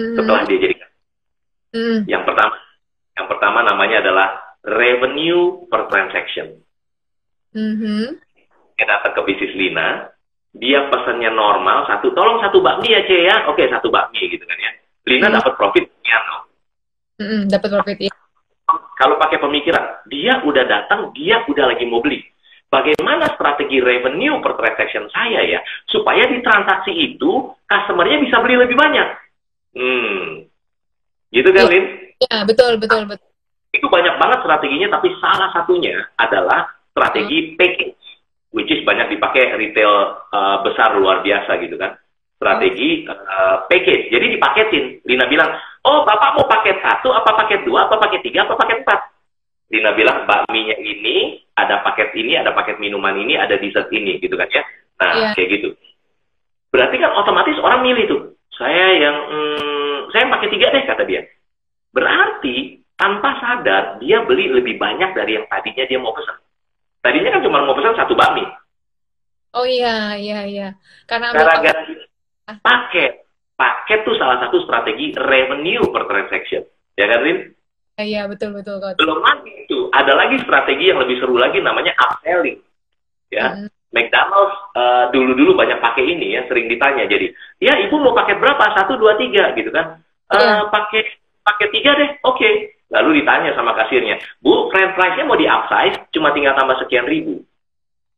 Mm. 0.00 0.16
Setelah 0.16 0.42
dia 0.48 0.58
jadi 0.64 0.74
mm. 1.76 1.98
Yang 2.08 2.24
pertama, 2.24 2.54
yang 3.20 3.26
pertama 3.28 3.58
namanya 3.68 3.96
adalah 4.00 4.28
revenue 4.64 5.68
per 5.68 5.92
transaction. 5.92 6.56
Mm-hmm. 7.52 8.04
Dia 8.80 8.84
datang 8.88 9.12
ke 9.12 9.20
bisnis 9.28 9.52
Lina, 9.52 10.08
dia 10.54 10.86
pesannya 10.86 11.34
normal 11.34 11.82
satu, 11.90 12.14
tolong 12.14 12.38
satu 12.38 12.62
bakmi 12.62 12.94
ya 12.94 13.02
cie 13.04 13.26
ya, 13.26 13.50
oke 13.50 13.62
satu 13.66 13.90
bakmi 13.90 14.22
gitu 14.30 14.46
kan 14.46 14.54
ya. 14.54 14.70
Lina 15.04 15.26
mm-hmm. 15.26 15.36
dapat 15.42 15.52
profit 15.58 15.84
ya 16.06 16.18
no. 16.30 16.36
Mm-hmm, 17.18 17.42
dapat 17.50 17.68
profit 17.74 17.98
ya. 18.06 18.12
Kalau 18.94 19.18
pakai 19.18 19.42
pemikiran, 19.42 20.06
dia 20.06 20.38
udah 20.46 20.64
datang, 20.64 21.10
dia 21.12 21.42
udah 21.50 21.74
lagi 21.74 21.84
mau 21.84 21.98
beli. 21.98 22.22
Bagaimana 22.70 23.34
strategi 23.34 23.82
revenue 23.82 24.38
per 24.38 24.54
transaction 24.54 25.10
saya 25.10 25.42
ya, 25.42 25.60
supaya 25.90 26.26
di 26.30 26.38
transaksi 26.40 26.90
itu 26.90 27.50
customernya 27.66 28.22
bisa 28.22 28.38
beli 28.40 28.56
lebih 28.58 28.78
banyak. 28.78 29.08
Hmm, 29.74 30.46
gitu 31.34 31.50
kan, 31.50 31.66
ya, 31.66 31.70
Lin? 31.70 31.84
Ya, 32.30 32.36
betul, 32.46 32.78
betul, 32.78 33.02
betul. 33.10 33.30
Itu 33.74 33.86
banyak 33.90 34.14
banget 34.18 34.38
strateginya, 34.46 34.88
tapi 34.98 35.10
salah 35.18 35.50
satunya 35.50 36.06
adalah 36.18 36.70
strategi 36.94 37.52
hmm. 37.52 37.58
package, 37.58 38.03
which 38.54 38.70
is 38.70 38.86
banyak 38.86 39.18
dipakai 39.18 39.50
retail 39.58 40.22
uh, 40.30 40.62
besar 40.62 40.94
luar 40.94 41.26
biasa 41.26 41.58
gitu 41.58 41.74
kan. 41.74 41.98
Strategi 42.38 43.02
uh, 43.10 43.66
package, 43.66 44.14
jadi 44.14 44.26
dipaketin. 44.38 45.02
Lina 45.02 45.26
bilang, 45.26 45.50
oh 45.82 46.06
bapak 46.06 46.38
mau 46.38 46.46
paket 46.46 46.78
satu, 46.78 47.10
apa 47.10 47.34
paket 47.34 47.66
dua, 47.66 47.90
apa 47.90 47.98
paket 47.98 48.22
tiga, 48.22 48.46
apa 48.46 48.54
paket 48.54 48.86
empat. 48.86 49.00
Lina 49.74 49.90
bilang 49.98 50.22
bakminya 50.22 50.78
ini, 50.78 51.42
ada 51.58 51.82
paket 51.82 52.14
ini, 52.14 52.38
ada 52.38 52.54
paket 52.54 52.78
minuman 52.78 53.18
ini, 53.18 53.34
ada 53.34 53.58
dessert 53.58 53.90
ini 53.90 54.22
gitu 54.22 54.38
kan 54.38 54.46
ya. 54.54 54.62
Nah 55.02 55.10
yeah. 55.18 55.32
kayak 55.34 55.50
gitu. 55.58 55.68
Berarti 56.70 56.96
kan 57.02 57.10
otomatis 57.18 57.58
orang 57.58 57.82
milih 57.82 58.04
tuh. 58.06 58.22
Saya 58.54 59.02
yang, 59.02 59.16
hmm, 59.30 60.14
saya 60.14 60.30
pakai 60.30 60.48
tiga 60.54 60.70
deh 60.70 60.84
kata 60.86 61.02
dia. 61.06 61.26
Berarti 61.90 62.82
tanpa 62.94 63.34
sadar 63.42 63.98
dia 63.98 64.22
beli 64.22 64.50
lebih 64.50 64.78
banyak 64.78 65.10
dari 65.14 65.42
yang 65.42 65.46
tadinya 65.50 65.84
dia 65.86 65.98
mau 65.98 66.14
pesan. 66.14 66.43
Tadinya 67.04 67.36
kan 67.36 67.44
cuma 67.44 67.60
mau 67.68 67.76
pesan 67.76 68.00
satu 68.00 68.16
bakmi. 68.16 68.48
Oh 69.52 69.68
iya, 69.68 70.16
iya, 70.16 70.48
iya. 70.48 70.68
Karena 71.04 71.36
gara-gara 71.36 71.84
paket. 72.64 73.28
Paket 73.54 74.02
tuh 74.02 74.16
salah 74.18 74.42
satu 74.42 74.64
strategi 74.64 75.14
revenue 75.14 75.84
per 75.92 76.10
transaction. 76.10 76.64
Ya 76.98 77.06
kan, 77.06 77.22
Rin? 77.22 77.38
Iya, 77.94 78.26
betul, 78.26 78.50
betul. 78.56 78.82
Coach. 78.82 78.98
Belum 78.98 79.22
lagi 79.22 79.52
itu. 79.68 79.92
Ada 79.94 80.16
lagi 80.18 80.42
strategi 80.42 80.90
yang 80.90 80.98
lebih 80.98 81.22
seru 81.22 81.38
lagi 81.38 81.62
namanya 81.62 81.94
upselling. 81.94 82.58
Ya. 83.30 83.54
Hmm. 83.54 83.70
McDonald's 83.94 84.58
uh, 84.74 85.06
dulu-dulu 85.14 85.54
banyak 85.54 85.78
pakai 85.78 86.02
ini 86.02 86.34
ya, 86.34 86.42
sering 86.50 86.66
ditanya. 86.66 87.06
Jadi, 87.06 87.30
ya 87.62 87.78
ibu 87.78 88.02
mau 88.02 88.10
paket 88.10 88.42
berapa? 88.42 88.74
Satu, 88.74 88.98
dua, 88.98 89.14
tiga, 89.14 89.54
gitu 89.54 89.70
kan? 89.70 90.02
Uh, 90.34 90.40
yeah. 90.42 90.66
Pakai 90.66 91.06
pakai 91.46 91.66
tiga 91.70 91.94
deh, 91.94 92.10
oke. 92.26 92.34
Okay. 92.34 92.73
Lalu 92.94 93.22
ditanya 93.22 93.50
sama 93.58 93.74
kasirnya, 93.74 94.22
Bu, 94.38 94.70
french 94.70 94.94
price-nya 94.94 95.26
mau 95.26 95.34
di 95.34 95.50
upsize, 95.50 95.98
cuma 96.14 96.30
tinggal 96.30 96.54
tambah 96.54 96.78
sekian 96.78 97.10
ribu. 97.10 97.42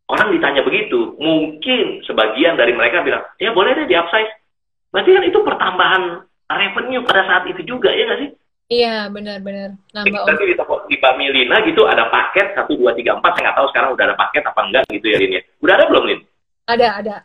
Orang 0.06 0.30
ditanya 0.30 0.60
begitu, 0.60 1.16
mungkin 1.16 2.04
sebagian 2.04 2.60
dari 2.60 2.76
mereka 2.76 3.00
bilang, 3.00 3.24
ya 3.40 3.56
boleh 3.56 3.72
deh 3.72 3.88
di 3.88 3.96
upsize. 3.96 4.30
Berarti 4.92 5.10
kan 5.16 5.24
itu 5.24 5.38
pertambahan 5.40 6.02
revenue 6.52 7.02
pada 7.08 7.24
saat 7.24 7.48
itu 7.48 7.64
juga, 7.64 7.88
ya 7.90 8.04
nggak 8.04 8.20
sih? 8.20 8.30
Iya, 8.66 9.06
benar-benar. 9.14 9.78
Nambah 9.94 10.26
Jadi 10.26 10.44
di 10.50 10.56
toko 10.58 10.82
di 10.90 10.98
Milina 10.98 11.62
gitu 11.62 11.86
ada 11.86 12.10
paket 12.10 12.50
satu 12.58 12.74
dua 12.74 12.98
tiga 12.98 13.14
empat. 13.14 13.38
Saya 13.38 13.42
nggak 13.46 13.58
tahu 13.62 13.68
sekarang 13.70 13.90
udah 13.94 14.04
ada 14.10 14.16
paket 14.18 14.42
apa 14.42 14.60
enggak 14.66 14.84
gitu 14.90 15.06
ya 15.06 15.18
Lin 15.22 15.38
ya. 15.38 15.42
Udah 15.62 15.74
ada 15.78 15.84
belum 15.86 16.04
Lin? 16.10 16.20
Ada, 16.66 16.88
ada. 16.98 17.16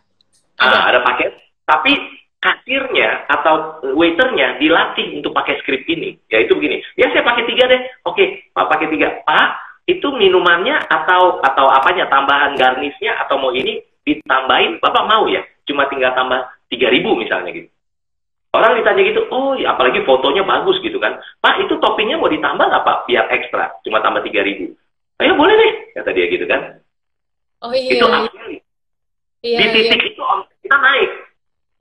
Ah, 0.62 0.70
ada. 0.70 0.80
ada 0.94 1.00
paket. 1.02 1.34
Tapi 1.66 1.94
kasirnya 2.42 3.30
atau 3.30 3.86
waiternya 3.94 4.58
dilatih 4.58 5.22
untuk 5.22 5.32
pakai 5.32 5.62
skrip 5.62 5.86
ini. 5.86 6.18
Ya 6.28 6.42
itu 6.42 6.58
begini. 6.58 6.82
Ya 6.98 7.14
saya 7.14 7.22
pakai 7.22 7.46
tiga 7.46 7.70
deh. 7.70 7.82
Oke, 8.10 8.50
Pak 8.52 8.66
pakai 8.66 8.90
tiga. 8.90 9.22
Pak, 9.22 9.48
itu 9.86 10.10
minumannya 10.10 10.82
atau 10.90 11.38
atau 11.46 11.66
apanya 11.70 12.10
tambahan 12.10 12.58
garnisnya 12.58 13.14
atau 13.22 13.38
mau 13.38 13.54
ini 13.54 13.86
ditambahin 14.02 14.82
Bapak 14.82 15.06
mau 15.06 15.30
ya? 15.30 15.46
Cuma 15.70 15.86
tinggal 15.86 16.18
tambah 16.18 16.50
tiga 16.74 16.90
ribu 16.90 17.14
misalnya 17.14 17.54
gitu. 17.54 17.70
Orang 18.52 18.76
ditanya 18.76 19.08
gitu, 19.08 19.24
oh 19.32 19.56
ya, 19.56 19.72
apalagi 19.72 20.04
fotonya 20.04 20.44
bagus 20.44 20.76
gitu 20.84 21.00
kan. 21.00 21.16
Pak, 21.40 21.64
itu 21.64 21.80
toppingnya 21.80 22.20
mau 22.20 22.28
ditambah 22.28 22.68
nggak 22.68 22.84
Pak? 22.84 22.98
Biar 23.08 23.32
ekstra, 23.32 23.80
cuma 23.88 24.04
tambah 24.04 24.28
tiga 24.28 24.44
ribu. 24.44 24.76
Ayo 25.24 25.40
boleh 25.40 25.56
deh, 25.56 25.72
kata 25.96 26.12
dia 26.12 26.28
gitu 26.28 26.44
kan. 26.50 26.84
Oh 27.64 27.72
iya. 27.72 27.96
Itu 27.96 28.06
iya. 28.12 28.28
iya 29.40 29.58
di 29.62 29.66
titik 29.72 30.02
iya. 30.04 30.10
itu 30.12 30.24
kita 30.68 30.78
naik. 30.82 31.31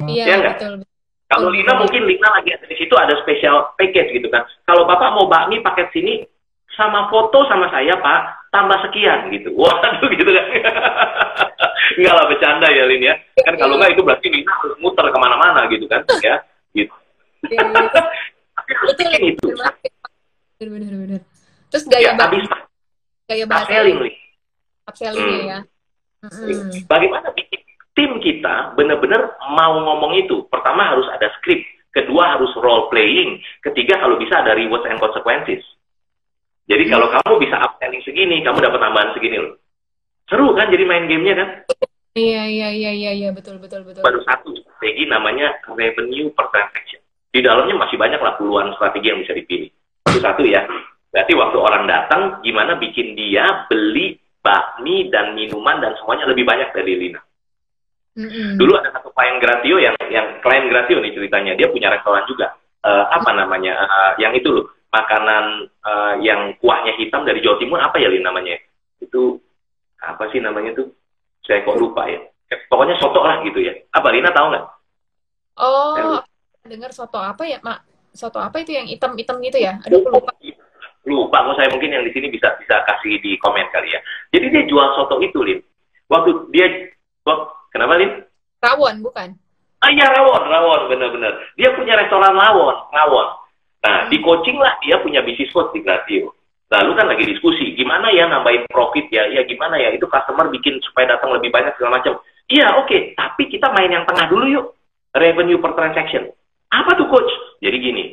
Iya, 0.09 0.25
ya 0.25 0.37
betul. 0.54 0.85
Kalau 1.30 1.49
Lina 1.54 1.78
mungkin 1.78 2.02
Lina 2.11 2.28
lagi 2.35 2.50
ada 2.50 2.66
di 2.66 2.75
situ 2.75 2.95
ada 2.99 3.14
special 3.23 3.71
package 3.78 4.19
gitu 4.19 4.26
kan. 4.33 4.42
Kalau 4.66 4.83
Bapak 4.88 5.14
mau 5.14 5.30
bakmi 5.30 5.62
paket 5.62 5.87
sini 5.95 6.26
sama 6.75 7.07
foto 7.07 7.47
sama 7.47 7.71
saya 7.71 7.95
Pak, 8.00 8.50
tambah 8.50 8.78
sekian 8.88 9.30
gitu. 9.30 9.54
Waduh 9.61 10.11
gitu 10.11 10.30
kan. 10.30 10.47
Enggak 11.99 12.14
lah 12.16 12.25
bercanda 12.26 12.66
ya 12.71 12.85
Lin 12.88 13.02
ya. 13.02 13.14
Kan 13.47 13.54
kalau 13.61 13.78
nggak 13.78 13.95
itu 13.95 14.02
berarti 14.02 14.26
Lina 14.26 14.52
harus 14.59 14.75
muter 14.83 15.07
ke 15.07 15.19
mana-mana 15.19 15.71
gitu 15.71 15.87
kan 15.87 16.02
ya 16.19 16.42
gitu. 16.75 16.95
Iya, 17.47 17.62
iya. 17.62 17.90
Tapi 18.71 19.02
bikin 19.02 19.23
itu. 19.35 19.47
Benar, 20.61 20.92
benar, 20.92 21.23
Terus 21.73 21.85
gaya 21.88 22.12
ya, 22.12 22.19
bahasa, 22.19 22.57
gaya 23.25 23.45
bahasa 23.49 23.71
upselling, 23.73 23.99
upselling 24.85 25.25
hmm. 25.25 25.49
ya. 25.49 25.59
Hmm. 26.21 26.69
Bagaimana 26.85 27.33
tim 28.00 28.16
kita 28.16 28.73
benar-benar 28.80 29.37
mau 29.52 29.76
ngomong 29.76 30.16
itu? 30.16 30.49
Pertama 30.49 30.88
harus 30.88 31.04
ada 31.12 31.28
skrip, 31.37 31.61
kedua 31.92 32.40
harus 32.40 32.49
role 32.57 32.88
playing, 32.88 33.45
ketiga 33.61 34.00
kalau 34.00 34.16
bisa 34.16 34.40
ada 34.40 34.57
rewards 34.57 34.88
and 34.88 34.97
consequences. 34.97 35.61
Jadi 36.64 36.88
hmm. 36.88 36.92
kalau 36.97 37.12
kamu 37.12 37.45
bisa 37.45 37.61
upselling 37.61 38.00
segini, 38.00 38.40
kamu 38.40 38.64
dapat 38.64 38.80
tambahan 38.80 39.12
segini 39.12 39.37
loh. 39.37 39.61
Seru 40.33 40.57
kan 40.57 40.73
jadi 40.73 40.88
main 40.88 41.04
gamenya 41.04 41.35
kan? 41.45 41.49
Iya, 42.16 42.49
iya, 42.49 42.69
iya, 42.73 42.92
iya, 42.97 43.12
iya, 43.12 43.30
betul, 43.37 43.61
betul, 43.61 43.85
betul. 43.85 44.00
Baru 44.00 44.25
satu 44.25 44.57
strategi 44.57 45.04
namanya 45.04 45.61
revenue 45.69 46.33
per 46.33 46.49
transaction. 46.49 47.04
Di 47.30 47.45
dalamnya 47.45 47.76
masih 47.76 48.00
banyak 48.00 48.19
lah 48.19 48.35
puluhan 48.40 48.73
strategi 48.80 49.12
yang 49.12 49.21
bisa 49.21 49.37
dipilih. 49.37 49.71
Itu 50.09 50.19
satu 50.25 50.42
ya. 50.49 50.64
Berarti 51.11 51.33
waktu 51.37 51.59
orang 51.59 51.85
datang, 51.90 52.23
gimana 52.47 52.78
bikin 52.80 53.19
dia 53.19 53.66
beli 53.69 54.19
bakmi 54.40 55.11
dan 55.12 55.37
minuman 55.37 55.83
dan 55.83 55.92
semuanya 56.00 56.30
lebih 56.30 56.47
banyak 56.47 56.71
dari 56.73 56.95
Lina. 56.97 57.21
Mm-hmm. 58.19 58.59
Dulu 58.59 58.73
ada 58.75 58.90
satu 58.90 59.14
klien 59.14 59.37
Gratio 59.38 59.76
yang 59.79 59.97
yang 60.11 60.26
klien 60.43 60.67
Gratio 60.67 60.99
nih 60.99 61.14
ceritanya, 61.14 61.52
dia 61.55 61.71
punya 61.71 61.93
restoran 61.95 62.26
juga. 62.26 62.57
Uh, 62.81 63.05
apa 63.12 63.31
namanya? 63.37 63.76
Uh, 63.76 64.12
yang 64.19 64.33
itu 64.33 64.49
loh, 64.50 64.67
makanan 64.90 65.69
uh, 65.85 66.14
yang 66.25 66.57
kuahnya 66.59 66.97
hitam 66.97 67.23
dari 67.23 67.45
Jawa 67.45 67.61
Timur 67.61 67.79
apa 67.79 68.00
ya 68.00 68.09
Lin 68.09 68.25
namanya? 68.25 68.57
Itu 68.99 69.38
apa 70.00 70.33
sih 70.33 70.40
namanya 70.40 70.75
tuh? 70.75 70.90
saya 71.50 71.67
kok 71.67 71.79
lupa 71.83 72.07
ya. 72.07 72.23
Pokoknya 72.71 72.95
soto 72.99 73.23
lah 73.23 73.43
gitu 73.47 73.59
ya. 73.62 73.75
Apa 73.95 74.14
Lina 74.14 74.31
tahu 74.31 74.55
nggak? 74.55 74.64
Oh, 75.61 76.23
dengar 76.67 76.95
soto 76.95 77.19
apa 77.19 77.43
ya, 77.47 77.59
Mak? 77.62 77.83
Soto 78.14 78.38
apa 78.38 78.62
itu 78.62 78.75
yang 78.75 78.87
hitam-hitam 78.87 79.38
gitu 79.43 79.59
ya? 79.59 79.79
Aduh, 79.87 80.02
lupa. 80.07 80.31
Lupa, 81.07 81.37
kok 81.43 81.57
saya 81.59 81.69
mungkin 81.75 81.90
yang 81.90 82.05
di 82.07 82.12
sini 82.14 82.31
bisa 82.31 82.55
bisa 82.59 82.83
kasih 82.87 83.19
di 83.23 83.38
komen 83.38 83.67
kali 83.75 83.95
ya. 83.95 84.00
Jadi 84.35 84.47
dia 84.50 84.62
jual 84.67 84.88
soto 84.99 85.19
itu, 85.23 85.43
Lin. 85.43 85.59
Waktu 86.11 86.31
dia, 86.50 86.67
wah, 87.31 87.39
kenapa 87.71 87.95
Lin? 87.95 88.27
Rawon, 88.59 89.07
bukan? 89.07 89.31
Ah 89.81 89.91
iya 89.95 90.11
rawon, 90.13 90.43
rawon, 90.51 90.81
bener-bener. 90.91 91.33
Dia 91.57 91.73
punya 91.73 91.97
restoran 91.97 92.35
rawon, 92.37 92.77
rawon. 92.91 93.29
Nah, 93.81 94.13
di 94.13 94.21
coaching 94.21 94.61
lah 94.61 94.77
dia 94.85 95.01
punya 95.01 95.25
bisnis 95.25 95.49
coach 95.55 95.73
di 95.73 95.81
Gratio. 95.81 96.37
Lalu 96.71 96.91
kan 96.95 97.07
lagi 97.09 97.25
diskusi, 97.27 97.75
gimana 97.75 98.13
ya 98.13 98.29
nambahin 98.29 98.69
profit 98.69 99.09
ya? 99.09 99.27
Ya 99.33 99.43
gimana 99.49 99.81
ya? 99.81 99.91
Itu 99.91 100.07
customer 100.07 100.53
bikin 100.53 100.79
supaya 100.85 101.17
datang 101.17 101.33
lebih 101.33 101.49
banyak 101.51 101.75
segala 101.75 101.99
macam. 101.99 102.21
Iya 102.47 102.67
oke, 102.79 102.87
okay. 102.87 103.01
tapi 103.17 103.49
kita 103.49 103.73
main 103.73 103.91
yang 103.91 104.05
tengah 104.05 104.27
dulu 104.29 104.47
yuk. 104.47 104.67
Revenue 105.11 105.59
per 105.59 105.75
transaction. 105.75 106.31
Apa 106.71 106.95
tuh 106.95 107.11
coach? 107.11 107.33
Jadi 107.59 107.77
gini, 107.83 108.05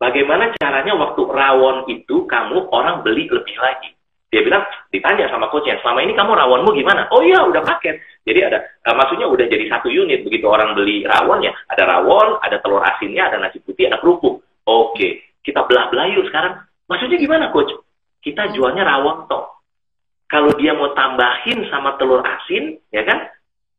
bagaimana 0.00 0.54
caranya 0.56 0.96
waktu 0.96 1.20
rawon 1.20 1.84
itu 1.92 2.24
kamu 2.24 2.72
orang 2.72 3.04
beli 3.04 3.28
lebih 3.28 3.56
lagi? 3.60 3.92
Dia 4.28 4.44
bilang, 4.44 4.64
ditanya 4.92 5.28
sama 5.32 5.48
coachnya, 5.52 5.80
selama 5.80 6.04
ini 6.04 6.12
kamu 6.12 6.32
rawonmu 6.36 6.70
gimana? 6.76 7.08
Oh 7.12 7.20
iya, 7.24 7.44
udah 7.44 7.64
paket. 7.64 8.00
Jadi 8.28 8.40
ada, 8.44 8.60
uh, 8.60 8.92
maksudnya 8.92 9.24
udah 9.24 9.48
jadi 9.48 9.64
satu 9.72 9.88
unit. 9.88 10.20
Begitu 10.20 10.44
orang 10.44 10.76
beli 10.76 11.08
rawon 11.08 11.40
ya, 11.40 11.56
ada 11.72 11.88
rawon, 11.88 12.36
ada 12.44 12.60
telur 12.60 12.84
asinnya, 12.84 13.32
ada 13.32 13.40
nasi 13.40 13.64
putih, 13.64 13.88
ada 13.88 13.96
kerupuk. 13.96 14.44
Oke, 14.68 15.40
kita 15.40 15.64
belah-belah 15.64 16.12
yuk 16.12 16.28
sekarang. 16.28 16.60
Maksudnya 16.88 17.16
gimana 17.16 17.48
coach? 17.48 17.72
kita 18.22 18.52
jualnya 18.54 18.84
rawon 18.84 19.24
toh. 19.30 19.62
Kalau 20.28 20.52
dia 20.60 20.76
mau 20.76 20.92
tambahin 20.92 21.64
sama 21.72 21.96
telur 21.96 22.20
asin, 22.20 22.76
ya 22.92 23.00
kan? 23.08 23.32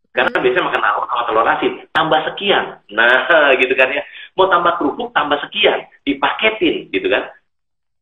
Karena 0.10 0.34
hmm. 0.34 0.42
biasanya 0.42 0.66
makan 0.66 0.82
rawon 0.82 1.06
sama 1.06 1.24
telur 1.30 1.46
asin, 1.46 1.74
tambah 1.94 2.20
sekian. 2.34 2.66
Nah, 2.90 3.30
gitu 3.62 3.74
kan 3.78 3.90
ya. 3.94 4.02
Mau 4.34 4.50
tambah 4.50 4.74
kerupuk, 4.82 5.14
tambah 5.14 5.38
sekian. 5.46 5.86
Dipaketin, 6.02 6.90
gitu 6.90 7.06
kan. 7.06 7.30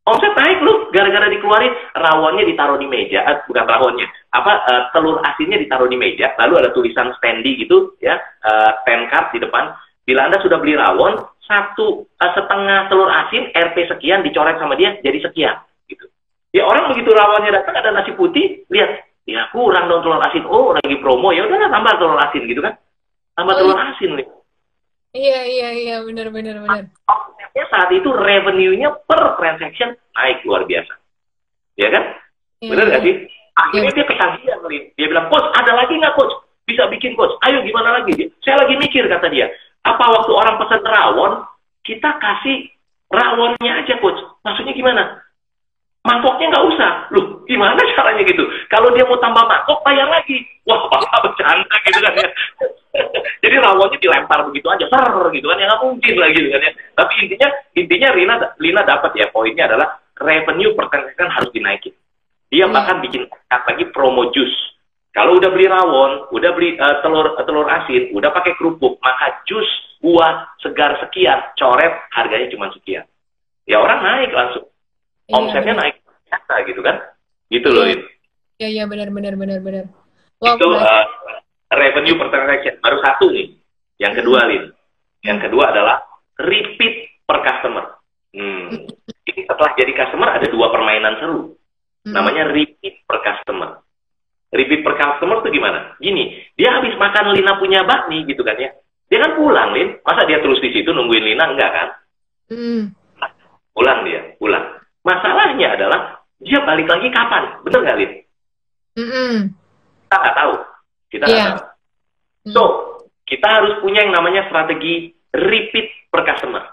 Omset 0.08 0.32
naik 0.32 0.64
lu, 0.64 0.88
gara-gara 0.88 1.28
dikeluarin, 1.28 1.74
rawonnya 1.92 2.48
ditaruh 2.48 2.80
di 2.80 2.88
meja, 2.88 3.20
eh, 3.28 3.44
bukan 3.44 3.68
rawonnya, 3.68 4.08
apa 4.32 4.52
uh, 4.64 4.82
telur 4.96 5.20
asinnya 5.20 5.60
ditaruh 5.60 5.84
di 5.84 6.00
meja, 6.00 6.32
lalu 6.40 6.64
ada 6.64 6.72
tulisan 6.72 7.12
standy 7.20 7.60
gitu, 7.60 7.92
ya, 8.00 8.16
uh, 8.40 8.80
stand 8.80 9.12
card 9.12 9.36
di 9.36 9.44
depan. 9.44 9.76
Bila 10.08 10.24
Anda 10.24 10.40
sudah 10.40 10.56
beli 10.64 10.80
rawon, 10.80 11.20
satu 11.44 12.08
uh, 12.08 12.30
setengah 12.32 12.88
telur 12.88 13.12
asin, 13.12 13.52
RP 13.52 13.84
sekian, 13.84 14.24
dicoret 14.24 14.56
sama 14.56 14.80
dia, 14.80 14.96
jadi 15.04 15.20
sekian. 15.28 15.60
Ya 16.56 16.64
orang 16.64 16.88
begitu 16.88 17.12
rawonnya 17.12 17.60
datang 17.60 17.76
ada 17.76 17.92
nasi 17.92 18.16
putih, 18.16 18.64
lihat, 18.72 19.04
ya 19.28 19.44
kurang 19.52 19.92
dong 19.92 20.00
telur 20.00 20.24
asin. 20.24 20.48
Oh 20.48 20.72
lagi 20.72 20.96
promo, 21.04 21.36
ya 21.36 21.44
udahlah 21.44 21.68
tambah 21.68 21.92
telur 22.00 22.16
asin 22.16 22.48
gitu 22.48 22.64
kan. 22.64 22.80
Tambah 23.36 23.52
oh, 23.52 23.58
telur 23.60 23.76
iya. 23.76 23.84
asin 23.92 24.10
nih. 24.16 24.28
Iya 25.08 25.40
iya 25.44 25.68
iya 25.72 25.96
benar 26.00 26.32
benar 26.32 26.64
benar. 26.64 26.84
Konsepnya 27.58 27.74
saat 27.74 27.90
itu 27.90 28.10
revenue-nya 28.14 29.02
per 29.02 29.34
transaction 29.34 29.90
naik 30.14 30.46
luar 30.46 30.62
biasa. 30.62 30.94
Ya 31.74 31.90
kan? 31.90 32.04
Ya, 32.62 32.70
benar 32.70 32.86
nggak 32.86 33.02
ya. 33.02 33.06
sih? 33.10 33.14
Akhirnya 33.58 33.90
ya. 33.90 33.96
dia 33.98 34.06
ketagihan 34.06 34.58
Dia 34.94 35.06
bilang, 35.10 35.26
coach 35.26 35.50
ada 35.58 35.72
lagi 35.74 35.98
nggak 35.98 36.14
coach? 36.14 36.34
Bisa 36.70 36.86
bikin 36.86 37.18
coach? 37.18 37.34
Ayo 37.42 37.58
gimana 37.66 37.98
lagi? 37.98 38.14
Saya 38.46 38.62
lagi 38.62 38.78
mikir 38.78 39.10
kata 39.10 39.26
dia. 39.26 39.50
Apa 39.82 40.06
waktu 40.06 40.30
orang 40.38 40.54
pesan 40.62 40.86
rawon, 40.86 41.32
kita 41.82 42.10
kasih 42.22 42.70
rawonnya 43.10 43.82
aja 43.82 43.98
coach? 43.98 44.22
Maksudnya 44.46 44.78
gimana? 44.78 45.18
mangkoknya 46.06 46.46
nggak 46.54 46.66
usah. 46.72 46.90
Loh, 47.12 47.37
gimana 47.48 47.80
caranya 47.96 48.22
gitu? 48.28 48.44
Kalau 48.68 48.92
dia 48.92 49.08
mau 49.08 49.16
tambah 49.16 49.40
mangkok, 49.48 49.80
bayar 49.80 50.06
lagi. 50.06 50.44
Wah, 50.68 50.84
bapak 50.92 51.32
bercanda 51.32 51.76
gitu 51.88 51.98
kan 52.04 52.14
ya. 52.20 52.28
Jadi 53.42 53.56
rawonnya 53.56 53.96
dilempar 53.96 54.44
begitu 54.52 54.68
aja, 54.68 54.84
ser 54.84 55.08
gitu 55.32 55.46
kan, 55.48 55.56
ya 55.56 55.66
nggak 55.72 55.82
mungkin 55.82 56.14
lah 56.20 56.28
gitu 56.36 56.48
kan 56.52 56.60
ya. 56.60 56.72
Tapi 56.92 57.12
intinya, 57.24 57.48
intinya 57.72 58.08
Lina, 58.12 58.34
Lina 58.60 58.82
dapat 58.84 59.16
ya, 59.16 59.26
poinnya 59.32 59.64
adalah 59.64 59.96
revenue 60.20 60.76
per 60.76 60.86
kan 60.92 61.28
harus 61.32 61.50
dinaikin. 61.56 61.96
Dia 62.52 62.68
hmm. 62.68 62.74
bahkan 62.76 63.00
bikin 63.00 63.24
lagi 63.48 63.84
promo 63.90 64.28
jus. 64.36 64.52
Kalau 65.16 65.40
udah 65.40 65.50
beli 65.50 65.66
rawon, 65.66 66.30
udah 66.30 66.50
beli 66.52 66.76
uh, 66.76 67.00
telur 67.00 67.32
uh, 67.32 67.44
telur 67.48 67.64
asin, 67.66 68.12
udah 68.12 68.28
pakai 68.28 68.54
kerupuk, 68.60 69.00
maka 69.00 69.40
jus 69.48 69.66
buah 70.04 70.52
segar 70.62 71.00
sekian, 71.00 71.42
coret 71.56 71.90
harganya 72.12 72.46
cuma 72.52 72.70
sekian. 72.76 73.08
Ya 73.64 73.80
orang 73.80 74.04
naik 74.04 74.30
langsung 74.36 74.68
iya, 75.28 75.34
omsetnya 75.36 75.74
naik 75.76 75.96
biasa 76.28 76.54
gitu 76.68 76.80
kan 76.84 76.96
gitu 77.48 77.68
loh 77.72 77.84
iya 77.84 78.68
iya 78.68 78.82
ya, 78.82 78.84
benar 78.84 79.08
benar 79.12 79.34
benar 79.36 79.58
benar 79.64 79.84
wow, 80.40 80.54
itu 80.54 80.68
uh, 80.68 81.04
revenue 81.72 82.16
per 82.16 82.28
transaction 82.32 82.74
baru 82.80 82.98
satu 83.04 83.28
nih 83.32 83.58
Yang 83.98 84.22
kedua, 84.22 84.40
Lin. 84.46 84.64
Yang 85.26 85.38
kedua 85.50 85.74
adalah 85.74 85.98
repeat 86.38 87.18
per 87.26 87.42
customer. 87.42 87.98
Hmm. 88.30 88.86
Jadi 89.26 89.40
setelah 89.44 89.74
jadi 89.74 89.92
customer 89.92 90.28
ada 90.38 90.46
dua 90.46 90.70
permainan 90.70 91.18
seru. 91.18 91.58
Hmm. 92.06 92.14
Namanya 92.14 92.54
repeat 92.54 93.02
per 93.04 93.18
customer. 93.26 93.82
Repeat 94.54 94.80
per 94.86 94.94
customer 94.96 95.42
tuh 95.42 95.50
gimana? 95.50 95.98
Gini, 95.98 96.40
dia 96.54 96.78
habis 96.78 96.94
makan 96.94 97.34
Lina 97.34 97.58
punya 97.58 97.84
bakmi 97.84 98.24
gitu 98.24 98.46
kan 98.46 98.56
ya. 98.56 98.70
Dia 99.10 99.18
kan 99.18 99.34
pulang, 99.34 99.74
Lin. 99.74 99.98
Masa 100.06 100.24
dia 100.24 100.38
terus 100.40 100.62
di 100.62 100.70
situ 100.72 100.94
nungguin 100.94 101.26
Lina? 101.26 101.44
Enggak 101.50 101.70
kan? 101.74 101.88
Hmm. 102.48 102.82
Nah, 103.18 103.30
pulang 103.74 104.06
dia, 104.06 104.38
pulang. 104.38 104.78
Masalahnya 105.02 105.74
adalah 105.74 106.17
dia 106.38 106.58
balik 106.62 106.86
lagi 106.86 107.08
kapan? 107.10 107.44
Bener 107.66 107.80
nggak, 107.82 107.98
Lin? 107.98 108.12
Mm 108.98 109.08
-hmm. 109.08 109.34
Kita 110.08 110.16
nggak 110.18 110.36
tahu. 110.36 110.54
Kita 111.08 111.24
nggak 111.26 111.38
yeah. 111.38 111.48
tahu. 111.52 111.60
Hmm. 112.48 112.52
So, 112.54 112.62
kita 113.28 113.46
harus 113.48 113.72
punya 113.84 114.00
yang 114.08 114.16
namanya 114.16 114.48
strategi 114.48 115.12
repeat 115.36 116.08
per 116.08 116.24
customer. 116.24 116.64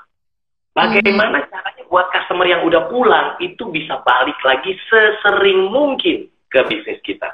Bagaimana 0.75 1.43
hmm. 1.43 1.49
caranya 1.51 1.83
buat 1.87 2.07
customer 2.11 2.47
yang 2.47 2.61
udah 2.67 2.91
pulang 2.91 3.39
itu 3.39 3.63
bisa 3.71 3.99
balik 4.03 4.35
lagi 4.43 4.75
sesering 4.87 5.71
mungkin 5.71 6.27
ke 6.51 6.59
bisnis 6.67 6.99
kita. 7.03 7.31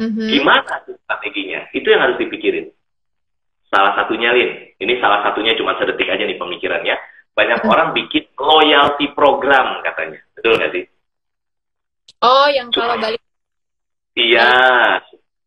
Hmm. 0.00 0.16
Gimana 0.16 0.84
tuh 0.84 0.96
strateginya? 1.04 1.68
Itu 1.72 1.88
yang 1.92 2.04
harus 2.04 2.16
dipikirin. 2.20 2.72
Salah 3.68 3.96
satunya, 3.96 4.32
Lin, 4.32 4.76
ini 4.76 4.98
salah 4.98 5.24
satunya 5.24 5.56
cuma 5.56 5.76
sedetik 5.76 6.08
aja 6.08 6.24
nih 6.24 6.40
pemikirannya. 6.40 6.96
Banyak 7.32 7.60
hmm. 7.64 7.70
orang 7.72 7.88
bikin 7.96 8.28
loyalty 8.36 9.08
program 9.12 9.80
katanya. 9.84 10.20
Betul 10.36 10.56
nggak 10.60 10.72
sih? 10.72 10.84
Oh, 12.20 12.46
yang 12.52 12.68
kalau 12.68 13.00
balik. 13.00 13.20
Iya, 14.12 14.52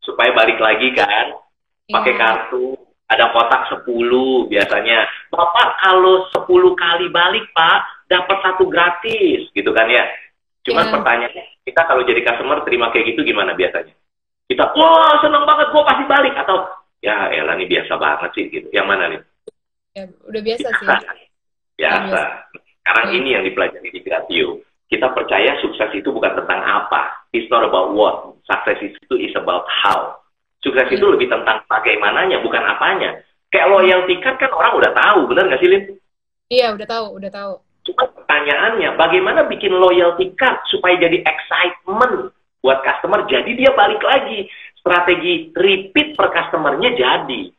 supaya 0.02 0.34
balik 0.34 0.58
lagi 0.58 0.90
kan, 0.98 1.38
pakai 1.86 2.14
iya. 2.18 2.20
kartu, 2.20 2.74
ada 3.06 3.30
kotak 3.30 3.70
10 3.70 4.50
biasanya. 4.50 5.06
Bapak 5.30 5.68
kalau 5.86 6.26
10 6.34 6.74
kali 6.74 7.06
balik 7.14 7.46
Pak, 7.54 8.10
dapat 8.10 8.38
satu 8.42 8.66
gratis 8.66 9.54
gitu 9.54 9.70
kan 9.70 9.86
ya. 9.86 10.10
Cuman 10.66 10.90
yeah. 10.90 10.94
pertanyaannya, 10.96 11.46
kita 11.68 11.82
kalau 11.86 12.02
jadi 12.08 12.22
customer 12.26 12.66
terima 12.66 12.90
kayak 12.90 13.14
gitu 13.14 13.22
gimana 13.22 13.54
biasanya? 13.54 13.94
Kita, 14.50 14.74
wah 14.74 15.20
seneng 15.22 15.46
banget, 15.46 15.68
gue 15.70 15.84
pasti 15.86 16.04
balik. 16.10 16.34
Atau, 16.40 16.58
ya 17.04 17.30
elah 17.30 17.54
ini 17.60 17.68
biasa 17.68 17.94
banget 18.00 18.32
sih 18.34 18.46
gitu. 18.50 18.68
Yang 18.74 18.88
mana 18.88 19.04
nih? 19.12 19.22
Ya, 19.94 20.04
udah 20.26 20.42
biasa, 20.42 20.68
biasa. 20.74 20.94
sih. 21.14 21.28
Biasa. 21.78 22.22
Sekarang 22.82 23.08
yeah. 23.12 23.18
ini 23.22 23.30
yang 23.36 23.44
dipelajari 23.46 23.90
di 23.92 24.02
Gratio. 24.02 24.64
Kita 24.94 25.10
percaya 25.10 25.58
sukses 25.58 25.90
itu 25.98 26.14
bukan 26.14 26.38
tentang 26.38 26.62
apa. 26.62 27.26
It's 27.34 27.50
not 27.50 27.66
about 27.66 27.98
what. 27.98 28.38
Sukses 28.46 28.78
itu 28.94 29.18
is 29.18 29.34
about 29.34 29.66
how 29.66 30.22
Sukses 30.64 30.88
itu 30.96 31.04
lebih 31.04 31.28
tentang 31.28 31.60
bagaimananya, 31.68 32.40
bukan 32.40 32.64
apanya. 32.64 33.20
Kayak 33.52 33.70
loyalty 33.74 34.16
card 34.24 34.40
kan 34.40 34.54
orang 34.56 34.80
udah 34.80 34.92
tahu, 34.96 35.20
benar 35.28 35.52
nggak 35.52 35.60
sih, 35.60 35.70
Lin? 35.70 35.84
Iya, 36.48 36.72
udah 36.80 36.88
tahu, 36.88 37.06
udah 37.20 37.32
tahu. 37.34 37.54
Cuma 37.84 38.08
pertanyaannya, 38.16 38.96
bagaimana 38.96 39.44
bikin 39.52 39.76
loyalty 39.76 40.32
card 40.40 40.64
supaya 40.72 40.96
jadi 40.96 41.20
excitement 41.20 42.32
buat 42.64 42.80
customer, 42.80 43.28
jadi 43.28 43.52
dia 43.52 43.76
balik 43.76 44.00
lagi. 44.00 44.48
Strategi 44.80 45.52
repeat 45.52 46.16
per 46.16 46.32
customernya 46.32 46.96
jadi. 46.96 47.52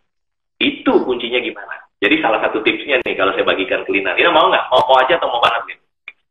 Itu 0.56 1.04
kuncinya 1.04 1.44
gimana? 1.44 1.84
Jadi 2.00 2.24
salah 2.24 2.40
satu 2.40 2.64
tipsnya 2.64 3.04
nih 3.04 3.16
kalau 3.16 3.36
saya 3.36 3.44
bagikan 3.44 3.84
ke 3.84 3.92
Lina. 3.92 4.16
Lina 4.16 4.32
mau 4.32 4.48
nggak? 4.48 4.64
Mau, 4.72 4.80
mau 4.88 4.96
aja 4.96 5.20
atau 5.20 5.28
mau 5.28 5.44
banget 5.44 5.72
nih? 5.72 5.76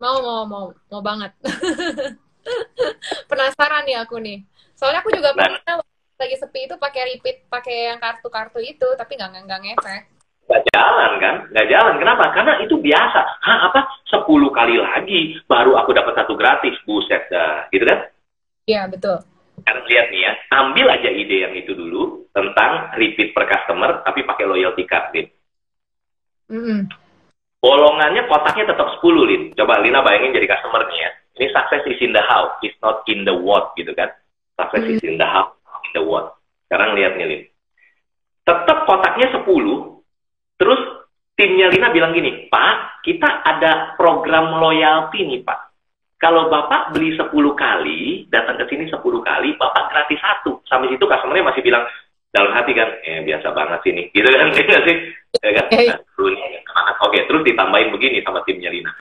Mau, 0.03 0.19
mau, 0.19 0.43
mau. 0.43 0.65
Mau 0.91 0.99
banget. 0.99 1.31
Penasaran 3.31 3.87
nih 3.87 4.03
aku 4.03 4.19
nih. 4.19 4.43
Soalnya 4.75 4.99
aku 4.99 5.15
juga 5.15 5.31
nah. 5.31 5.47
pernah 5.47 5.79
lagi 6.19 6.35
sepi 6.35 6.67
itu 6.67 6.75
pakai 6.75 7.15
repeat 7.15 7.47
pakai 7.47 7.95
yang 7.95 7.99
kartu-kartu 8.03 8.59
itu 8.59 8.87
tapi 8.99 9.15
nggak 9.15 9.47
nggak 9.47 9.61
ngefek. 9.63 10.03
Nggak 10.51 10.63
jalan 10.75 11.11
kan? 11.23 11.35
Nggak 11.55 11.67
jalan. 11.71 11.93
Kenapa? 12.03 12.23
Karena 12.35 12.53
itu 12.59 12.75
biasa. 12.75 13.21
Hah, 13.47 13.59
apa? 13.71 13.81
Sepuluh 14.11 14.51
kali 14.51 14.75
lagi 14.75 15.39
baru 15.47 15.79
aku 15.79 15.95
dapat 15.95 16.19
satu 16.19 16.35
gratis. 16.35 16.75
Buset 16.83 17.31
dah. 17.31 17.71
Gitu 17.71 17.87
kan? 17.87 18.11
Iya 18.67 18.91
betul. 18.91 19.23
Karena 19.63 19.87
lihat 19.87 20.07
nih 20.11 20.21
ya. 20.27 20.31
Ambil 20.51 20.91
aja 20.91 21.09
ide 21.15 21.47
yang 21.47 21.55
itu 21.55 21.71
dulu 21.71 22.27
tentang 22.35 22.91
repeat 22.99 23.31
per 23.31 23.47
customer 23.47 24.03
tapi 24.03 24.25
pakai 24.25 24.45
loyalty 24.49 24.83
card 24.89 25.13
mm 25.13 25.29
-hmm. 26.49 26.79
Bolongannya 27.63 28.27
kotaknya 28.27 28.75
tetap 28.75 28.91
10 28.99 29.29
Lin 29.31 29.41
coba 29.55 29.79
Lina 29.79 30.03
bayangin 30.03 30.35
jadi 30.35 30.51
customer 30.51 30.83
nih 30.91 30.99
ya 30.99 31.09
ini 31.39 31.47
success 31.55 31.87
is 31.87 32.03
in 32.03 32.11
the 32.11 32.23
house 32.27 32.59
is 32.59 32.75
not 32.83 33.07
in 33.07 33.23
the 33.23 33.31
what 33.31 33.71
gitu 33.79 33.95
kan 33.95 34.11
success 34.59 34.83
mm 34.83 34.91
-hmm. 34.91 34.99
is 34.99 35.07
in 35.07 35.15
the 35.15 35.25
house 35.25 35.55
the 35.93 36.01
what. 36.01 36.35
Sekarang 36.67 36.97
lihat 36.97 37.13
nih, 37.15 37.25
Lin. 37.29 37.41
Tetap 38.43 38.89
kotaknya 38.89 39.31
10, 39.31 39.45
terus 40.59 40.81
timnya 41.37 41.69
Lina 41.71 41.93
bilang 41.93 42.11
gini, 42.11 42.49
Pak, 42.49 43.05
kita 43.05 43.45
ada 43.45 43.95
program 43.95 44.59
loyalty 44.59 45.23
nih, 45.23 45.45
Pak. 45.45 45.59
Kalau 46.19 46.49
Bapak 46.49 46.91
beli 46.91 47.15
10 47.15 47.29
kali, 47.55 48.27
datang 48.27 48.59
ke 48.59 48.65
sini 48.67 48.89
10 48.89 48.99
kali, 48.99 49.55
Bapak 49.55 49.93
gratis 49.93 50.19
satu. 50.19 50.59
Sampai 50.67 50.91
situ 50.91 51.05
customer-nya 51.05 51.47
masih 51.47 51.63
bilang, 51.63 51.85
dalam 52.33 52.51
hati 52.57 52.73
kan, 52.73 52.89
eh 53.05 53.21
biasa 53.21 53.53
banget 53.53 53.79
sini, 53.85 54.09
gitu 54.09 54.25
kan, 54.25 54.49
gitu 54.57 54.73
sih? 54.89 54.97
Ya 55.45 55.51
kan? 55.61 55.65
Nah, 55.69 55.99
Oke, 57.03 57.27
terus 57.27 57.43
ditambahin 57.43 57.91
begini 57.91 58.23
sama 58.23 58.39
timnya 58.47 58.71
Lina. 58.71 58.91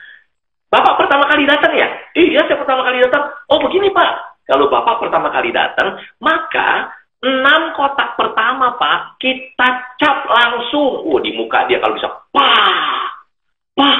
Bapak 0.67 1.05
pertama 1.05 1.29
kali 1.29 1.45
datang 1.45 1.71
ya? 1.77 1.87
Iya, 2.17 2.49
saya 2.49 2.57
pertama 2.57 2.81
kali 2.81 2.99
datang. 3.05 3.29
Oh, 3.47 3.61
begini 3.61 3.93
Pak. 3.93 4.11
Kalau 4.49 4.67
Bapak 4.67 4.99
pertama 4.99 5.31
kali 5.31 5.53
datang, 5.55 6.01
maka 6.19 6.91
enam 7.23 7.71
kotak 7.77 8.19
pertama 8.19 8.75
Pak, 8.75 9.21
kita 9.21 9.69
cap 10.01 10.27
langsung. 10.27 11.07
Oh, 11.07 11.21
di 11.23 11.31
muka 11.37 11.63
dia 11.69 11.79
kalau 11.79 11.95
bisa, 11.95 12.09
pah, 12.33 13.13
pah. 13.77 13.97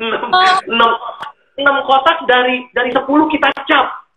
Enam, 0.00 0.32
enam, 0.66 0.90
enam 1.60 1.76
kotak 1.86 2.26
dari 2.26 2.66
dari 2.74 2.90
sepuluh 2.90 3.30
kita 3.30 3.52
cap. 3.68 4.08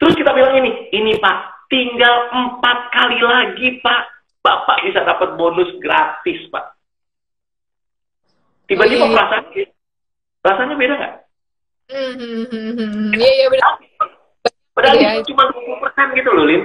Terus 0.00 0.18
kita 0.18 0.34
bilang 0.34 0.58
ini, 0.58 0.90
ini 0.90 1.14
Pak, 1.22 1.68
tinggal 1.70 2.32
empat 2.32 2.78
kali 2.90 3.18
lagi 3.22 3.68
Pak, 3.78 4.02
Bapak 4.44 4.84
bisa 4.84 5.00
dapat 5.00 5.40
bonus 5.40 5.72
gratis 5.80 6.44
Pak. 6.52 6.76
Tiba-tiba 8.68 9.04
oh, 9.04 9.08
iya. 9.08 9.16
perasaan, 9.16 9.44
rasanya 10.44 10.74
beda 10.76 10.94
nggak? 11.00 11.14
Hmm, 11.84 13.12
iya 13.12 13.30
iya 13.40 13.46
benar. 13.52 13.76
Padahal 14.74 14.96
ya, 15.00 15.20
itu 15.20 15.32
cuma 15.32 15.48
20 15.52 15.84
persen 15.84 16.06
gitu 16.16 16.30
loh, 16.32 16.44
Lim. 16.48 16.62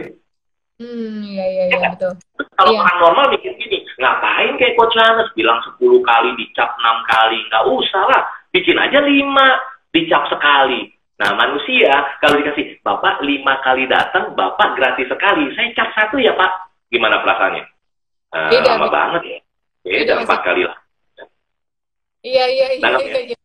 Hmm, 0.79 1.19
iya 1.27 1.45
iya 1.45 1.63
iya 1.75 1.87
betul. 1.91 2.15
Kalau 2.55 2.71
iya. 2.71 2.79
orang 2.83 2.97
normal 3.03 3.25
mikir 3.35 3.51
gini, 3.59 3.83
ngapain 3.99 4.55
kayak 4.55 4.75
Coach 4.79 4.95
Charles 4.95 5.31
bilang 5.35 5.59
10 5.75 5.79
kali 5.79 6.29
dicap 6.39 6.71
6 6.75 7.11
kali, 7.11 7.39
nggak 7.51 7.67
usah 7.67 8.03
lah, 8.07 8.23
bikin 8.55 8.79
aja 8.79 8.99
5 9.03 9.95
dicap 9.95 10.23
sekali. 10.31 10.87
Nah 11.19 11.35
manusia 11.35 11.91
kalau 12.23 12.39
dikasih 12.39 12.79
bapak 12.79 13.19
lima 13.27 13.59
kali 13.59 13.91
datang, 13.91 14.31
bapak 14.39 14.79
gratis 14.79 15.11
sekali. 15.11 15.51
Saya 15.51 15.75
cap 15.75 15.91
satu 15.91 16.15
ya 16.15 16.31
pak, 16.31 16.68
gimana 16.89 17.21
perasaannya? 17.21 17.65
Uh, 18.30 18.49
beda, 18.54 18.69
lama 18.78 18.86
beda. 18.86 18.93
banget 18.93 19.21
ya. 19.25 19.39
Beda 19.86 20.13
empat 20.21 20.39
kali 20.45 20.62
lah. 20.65 20.78
Iya 22.19 22.45
iya 22.52 22.67
iya. 22.75 22.89
iya, 22.99 23.19
iya. 23.32 23.38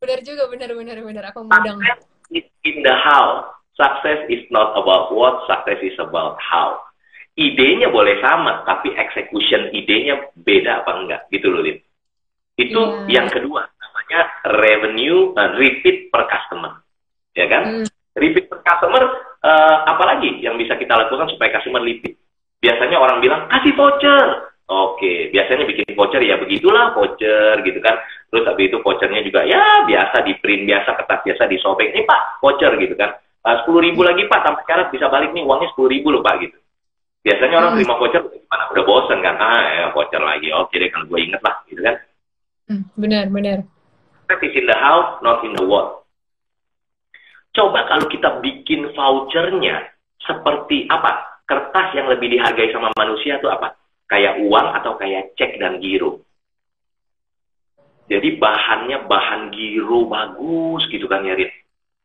Benar 0.00 0.20
juga, 0.24 0.48
benar, 0.52 0.70
benar, 0.76 0.96
benar. 1.00 1.24
Aku 1.32 1.44
mudang. 1.44 1.80
Success 1.80 2.00
is 2.32 2.46
in 2.64 2.76
the 2.84 2.94
how. 2.94 3.52
Success 3.76 4.20
is 4.28 4.44
not 4.52 4.76
about 4.76 5.12
what, 5.12 5.44
success 5.48 5.80
is 5.80 5.96
about 5.96 6.36
how. 6.36 6.76
Idenya 7.36 7.88
boleh 7.88 8.20
sama, 8.20 8.60
tapi 8.68 8.92
execution 8.92 9.72
idenya 9.72 10.28
beda 10.36 10.84
apa 10.84 11.00
enggak, 11.00 11.20
gitu 11.32 11.48
loh, 11.48 11.64
Lin. 11.64 11.80
Itu 12.60 12.80
yeah. 13.08 13.20
yang 13.22 13.26
kedua, 13.32 13.64
namanya 13.72 14.20
revenue 14.60 15.32
uh, 15.32 15.56
repeat 15.56 16.12
per 16.12 16.28
customer. 16.28 16.84
Ya 17.32 17.48
kan? 17.48 17.62
Mm. 17.80 17.86
Repeat 18.20 18.52
per 18.52 18.60
customer, 18.60 19.02
uh, 19.40 19.76
apalagi 19.88 20.44
yang 20.44 20.60
bisa 20.60 20.76
kita 20.76 20.92
lakukan 20.92 21.32
supaya 21.32 21.56
customer 21.56 21.80
repeat? 21.80 22.20
Biasanya 22.60 22.96
orang 23.00 23.18
bilang, 23.24 23.48
kasih 23.48 23.72
voucher. 23.72 24.50
Oke, 24.70 25.34
biasanya 25.34 25.66
bikin 25.66 25.98
voucher 25.98 26.22
ya 26.22 26.38
begitulah 26.38 26.94
voucher 26.94 27.58
gitu 27.66 27.82
kan. 27.82 27.98
Terus 28.30 28.46
habis 28.46 28.70
itu 28.70 28.78
vouchernya 28.78 29.26
juga 29.26 29.42
ya 29.42 29.82
biasa 29.82 30.22
di 30.22 30.38
print 30.38 30.62
biasa 30.62 30.94
kertas 30.94 31.26
biasa 31.26 31.42
disobek. 31.50 31.90
Ini 31.90 32.06
pak 32.06 32.38
voucher 32.38 32.78
gitu 32.78 32.94
kan. 32.94 33.18
Ah, 33.42 33.58
sepuluh 33.58 33.82
ribu 33.82 34.06
lagi 34.06 34.30
pak 34.30 34.46
tanpa 34.46 34.62
syarat 34.68 34.94
bisa 34.94 35.10
balik 35.10 35.34
nih 35.34 35.42
uangnya 35.42 35.74
sepuluh 35.74 35.90
ribu 35.90 36.14
loh 36.14 36.22
pak 36.22 36.38
gitu. 36.46 36.54
Biasanya 37.26 37.56
orang 37.58 37.70
hmm. 37.74 37.78
terima 37.82 37.94
voucher 37.98 38.22
gimana 38.30 38.64
udah 38.70 38.84
bosen 38.86 39.18
kan 39.18 39.34
ah 39.42 39.62
ya 39.74 39.84
voucher 39.90 40.22
lagi 40.22 40.48
oke 40.54 40.70
deh 40.70 40.88
kalau 40.94 41.06
gue 41.10 41.18
inget 41.18 41.40
lah 41.42 41.54
gitu 41.66 41.80
kan. 41.82 41.96
Hmm, 42.70 42.84
benar 42.94 43.26
benar. 43.26 43.58
Is 44.30 44.54
in 44.54 44.70
the 44.70 44.78
house 44.78 45.18
not 45.26 45.42
in 45.42 45.58
the 45.58 45.66
world. 45.66 46.06
Coba 47.50 47.90
kalau 47.90 48.06
kita 48.06 48.38
bikin 48.38 48.94
vouchernya 48.94 49.90
seperti 50.22 50.86
apa 50.86 51.29
kertas 51.50 51.90
yang 51.98 52.06
lebih 52.06 52.30
dihargai 52.30 52.70
sama 52.70 52.94
manusia 52.94 53.42
itu 53.42 53.50
apa? 53.50 53.74
Kayak 54.06 54.38
uang 54.46 54.68
atau 54.78 54.94
kayak 54.94 55.34
cek 55.34 55.58
dan 55.58 55.82
giro. 55.82 56.22
Jadi 58.06 58.38
bahannya 58.38 59.10
bahan 59.10 59.50
giro 59.50 60.06
bagus 60.06 60.86
gitu 60.94 61.10
kan 61.10 61.26
ya 61.26 61.34
Rit. 61.34 61.50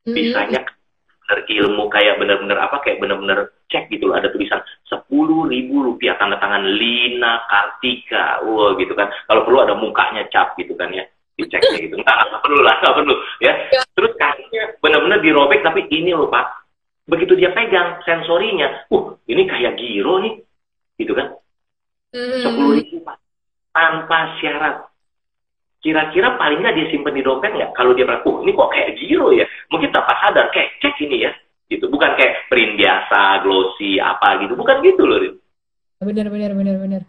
Bisanya 0.05 0.65
benar-benar 0.65 1.39
ilmu 1.49 1.84
kayak 1.93 2.15
benar-benar 2.17 2.58
apa? 2.65 2.81
Kayak 2.81 3.05
benar-benar 3.05 3.39
cek 3.69 3.93
gitu 3.93 4.10
loh 4.10 4.17
ada 4.17 4.34
tulisan 4.34 4.62
sepuluh 4.89 5.45
ribu 5.45 5.86
rupiah 5.86 6.17
tanda 6.17 6.41
tangan 6.41 6.65
Lina 6.65 7.45
Kartika. 7.45 8.41
Wah 8.45 8.73
gitu 8.81 8.97
kan. 8.97 9.13
Kalau 9.29 9.45
perlu 9.45 9.62
ada 9.62 9.77
mukanya 9.77 10.25
cap 10.34 10.58
gitu 10.58 10.73
kan 10.73 10.89
ya 10.89 11.05
diceknya 11.38 11.77
gitu. 11.77 12.01
Nggak 12.01 12.17
nggak 12.34 12.41
perlu 12.41 12.60
lah 12.65 12.75
nggak 12.81 12.95
perlu 12.95 13.15
ya, 13.43 13.53
terus 13.93 14.13
kakinya 14.17 14.63
benar-benar 14.81 15.19
dirobek 15.21 15.62
tapi 15.62 15.86
ini 15.91 16.15
loh 16.15 16.31
pak 16.31 16.64
begitu 17.05 17.37
dia 17.37 17.53
pegang 17.53 18.01
sensorinya 18.01 18.89
uh 18.89 19.05
ini 19.29 19.45
kayak 19.45 19.77
giro 19.77 20.21
nih 20.21 20.41
gitu 20.97 21.13
kan 21.13 21.37
hmm. 22.13 22.41
sepuluh 22.41 22.81
ribu 22.81 23.01
pak 23.05 23.17
tanpa 23.73 24.39
syarat 24.41 24.89
kira-kira 25.85 26.33
paling 26.41 26.65
nggak 26.65 26.75
dia 26.81 26.89
simpen 26.89 27.13
di 27.13 27.21
dompet 27.21 27.53
nggak? 27.53 27.77
Kalau 27.77 27.93
dia 27.93 28.09
bilang, 28.09 28.25
oh 28.25 28.41
ini 28.41 28.57
kok 28.57 28.73
kayak 28.73 28.97
giro 28.97 29.29
ya? 29.29 29.45
Mungkin 29.69 29.93
tanpa 29.93 30.17
sadar, 30.17 30.49
kayak 30.49 30.81
cek 30.81 30.97
ini 31.05 31.29
ya. 31.29 31.31
Gitu. 31.69 31.85
Bukan 31.85 32.17
kayak 32.17 32.49
print 32.49 32.73
biasa, 32.73 33.45
glossy, 33.45 34.01
apa 34.01 34.41
gitu. 34.41 34.57
Bukan 34.57 34.81
gitu 34.81 35.05
loh, 35.05 35.21
Rin. 35.21 35.37
Benar, 36.01 36.33
benar, 36.33 36.51
benar, 36.57 36.75
benar. 36.81 37.01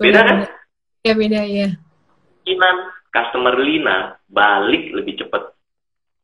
Beda 0.00 0.20
kan? 0.24 0.36
Ya, 1.04 1.12
beda, 1.12 1.40
ya. 1.44 1.68
Kemungkinan 2.40 2.76
customer 3.12 3.54
Lina 3.60 4.16
balik 4.32 4.96
lebih 4.96 5.20
cepat 5.20 5.52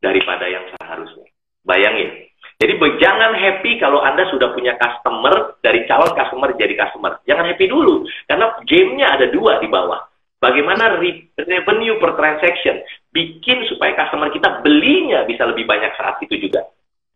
daripada 0.00 0.48
yang 0.48 0.64
seharusnya. 0.72 1.28
Bayangin. 1.61 2.26
Jadi 2.57 2.73
jangan 2.99 3.37
happy 3.37 3.77
kalau 3.77 4.01
Anda 4.01 4.25
sudah 4.33 4.57
punya 4.57 4.81
customer, 4.81 5.61
dari 5.61 5.85
calon 5.85 6.16
customer 6.16 6.57
jadi 6.57 6.73
customer. 6.73 7.21
Jangan 7.29 7.53
happy 7.53 7.69
dulu. 7.69 8.09
Karena 8.25 8.57
gamenya 8.64 9.07
ada 9.12 9.27
dua 9.29 9.61
di 9.61 9.69
bawah 9.69 10.01
Bagaimana 10.37 11.01
revenue 11.01 11.97
per 11.97 12.12
transaction 12.12 12.85
bikin 13.09 13.64
supaya 13.73 13.97
customer 13.97 14.29
kita 14.29 14.61
belinya 14.61 15.25
bisa 15.25 15.49
lebih 15.49 15.64
banyak 15.64 15.97
saat 15.97 16.21
itu 16.21 16.37
juga. 16.37 16.61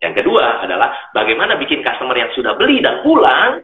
Yang 0.01 0.25
kedua 0.25 0.65
adalah 0.65 1.13
bagaimana 1.13 1.61
bikin 1.61 1.85
customer 1.85 2.17
yang 2.17 2.33
sudah 2.33 2.57
beli 2.57 2.81
dan 2.81 3.05
pulang 3.05 3.61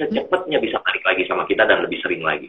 secepatnya 0.00 0.56
bisa 0.64 0.80
balik 0.80 1.04
lagi 1.04 1.28
sama 1.28 1.44
kita 1.44 1.68
dan 1.68 1.84
lebih 1.84 2.00
sering 2.00 2.24
lagi. 2.24 2.48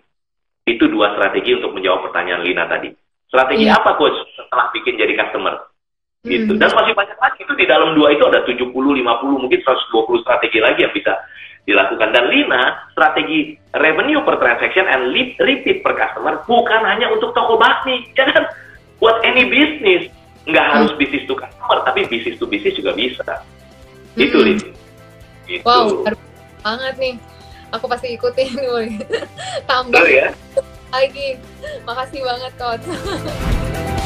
Itu 0.64 0.88
dua 0.88 1.20
strategi 1.20 1.52
untuk 1.52 1.76
menjawab 1.76 2.08
pertanyaan 2.08 2.48
Lina 2.48 2.64
tadi. 2.64 2.96
Strategi 3.28 3.68
yeah. 3.68 3.76
apa 3.76 4.00
coach 4.00 4.16
setelah 4.40 4.72
bikin 4.72 4.96
jadi 4.96 5.14
customer? 5.20 5.68
Gitu. 6.26 6.52
Hmm. 6.56 6.60
Dan 6.60 6.70
masih 6.74 6.94
banyak 6.98 7.18
lagi 7.22 7.40
itu 7.46 7.54
di 7.54 7.66
dalam 7.70 7.94
dua 7.94 8.10
itu 8.16 8.24
ada 8.26 8.42
70, 8.42 8.74
50, 8.74 9.44
mungkin 9.44 9.60
120 9.62 10.24
strategi 10.26 10.60
lagi 10.60 10.80
yang 10.88 10.94
bisa 10.96 11.14
dilakukan. 11.70 12.10
Dan 12.16 12.26
lima, 12.32 12.62
strategi 12.96 13.54
revenue 13.76 14.24
per 14.26 14.42
transaction 14.42 14.88
and 14.90 15.14
repeat 15.14 15.86
per 15.86 15.94
customer 15.94 16.42
bukan 16.50 16.82
hanya 16.88 17.12
untuk 17.14 17.36
toko 17.38 17.60
bakmi. 17.62 18.08
Jangan 18.18 18.50
buat 18.98 19.22
any 19.22 19.46
business. 19.46 20.10
Nggak 20.48 20.64
hmm. 20.64 20.74
harus 20.80 20.92
bisnis 20.96 21.28
to 21.28 21.36
customer, 21.36 21.84
tapi 21.84 22.08
bisnis 22.08 22.40
to 22.40 22.48
bisnis 22.48 22.74
juga 22.80 22.96
bisa. 22.96 23.28
Hmm. 24.16 24.24
Itu, 24.24 24.38
Lin. 24.42 24.58
Gitu. 25.46 25.64
Wow, 25.64 26.08
banget 26.64 26.96
nih. 27.00 27.16
Aku 27.76 27.84
pasti 27.92 28.16
ikutin, 28.16 28.56
Tambah 29.70 30.08
ya? 30.08 30.32
lagi. 30.88 31.36
Makasih 31.84 32.24
banget, 32.24 32.54
Coach. 32.56 32.88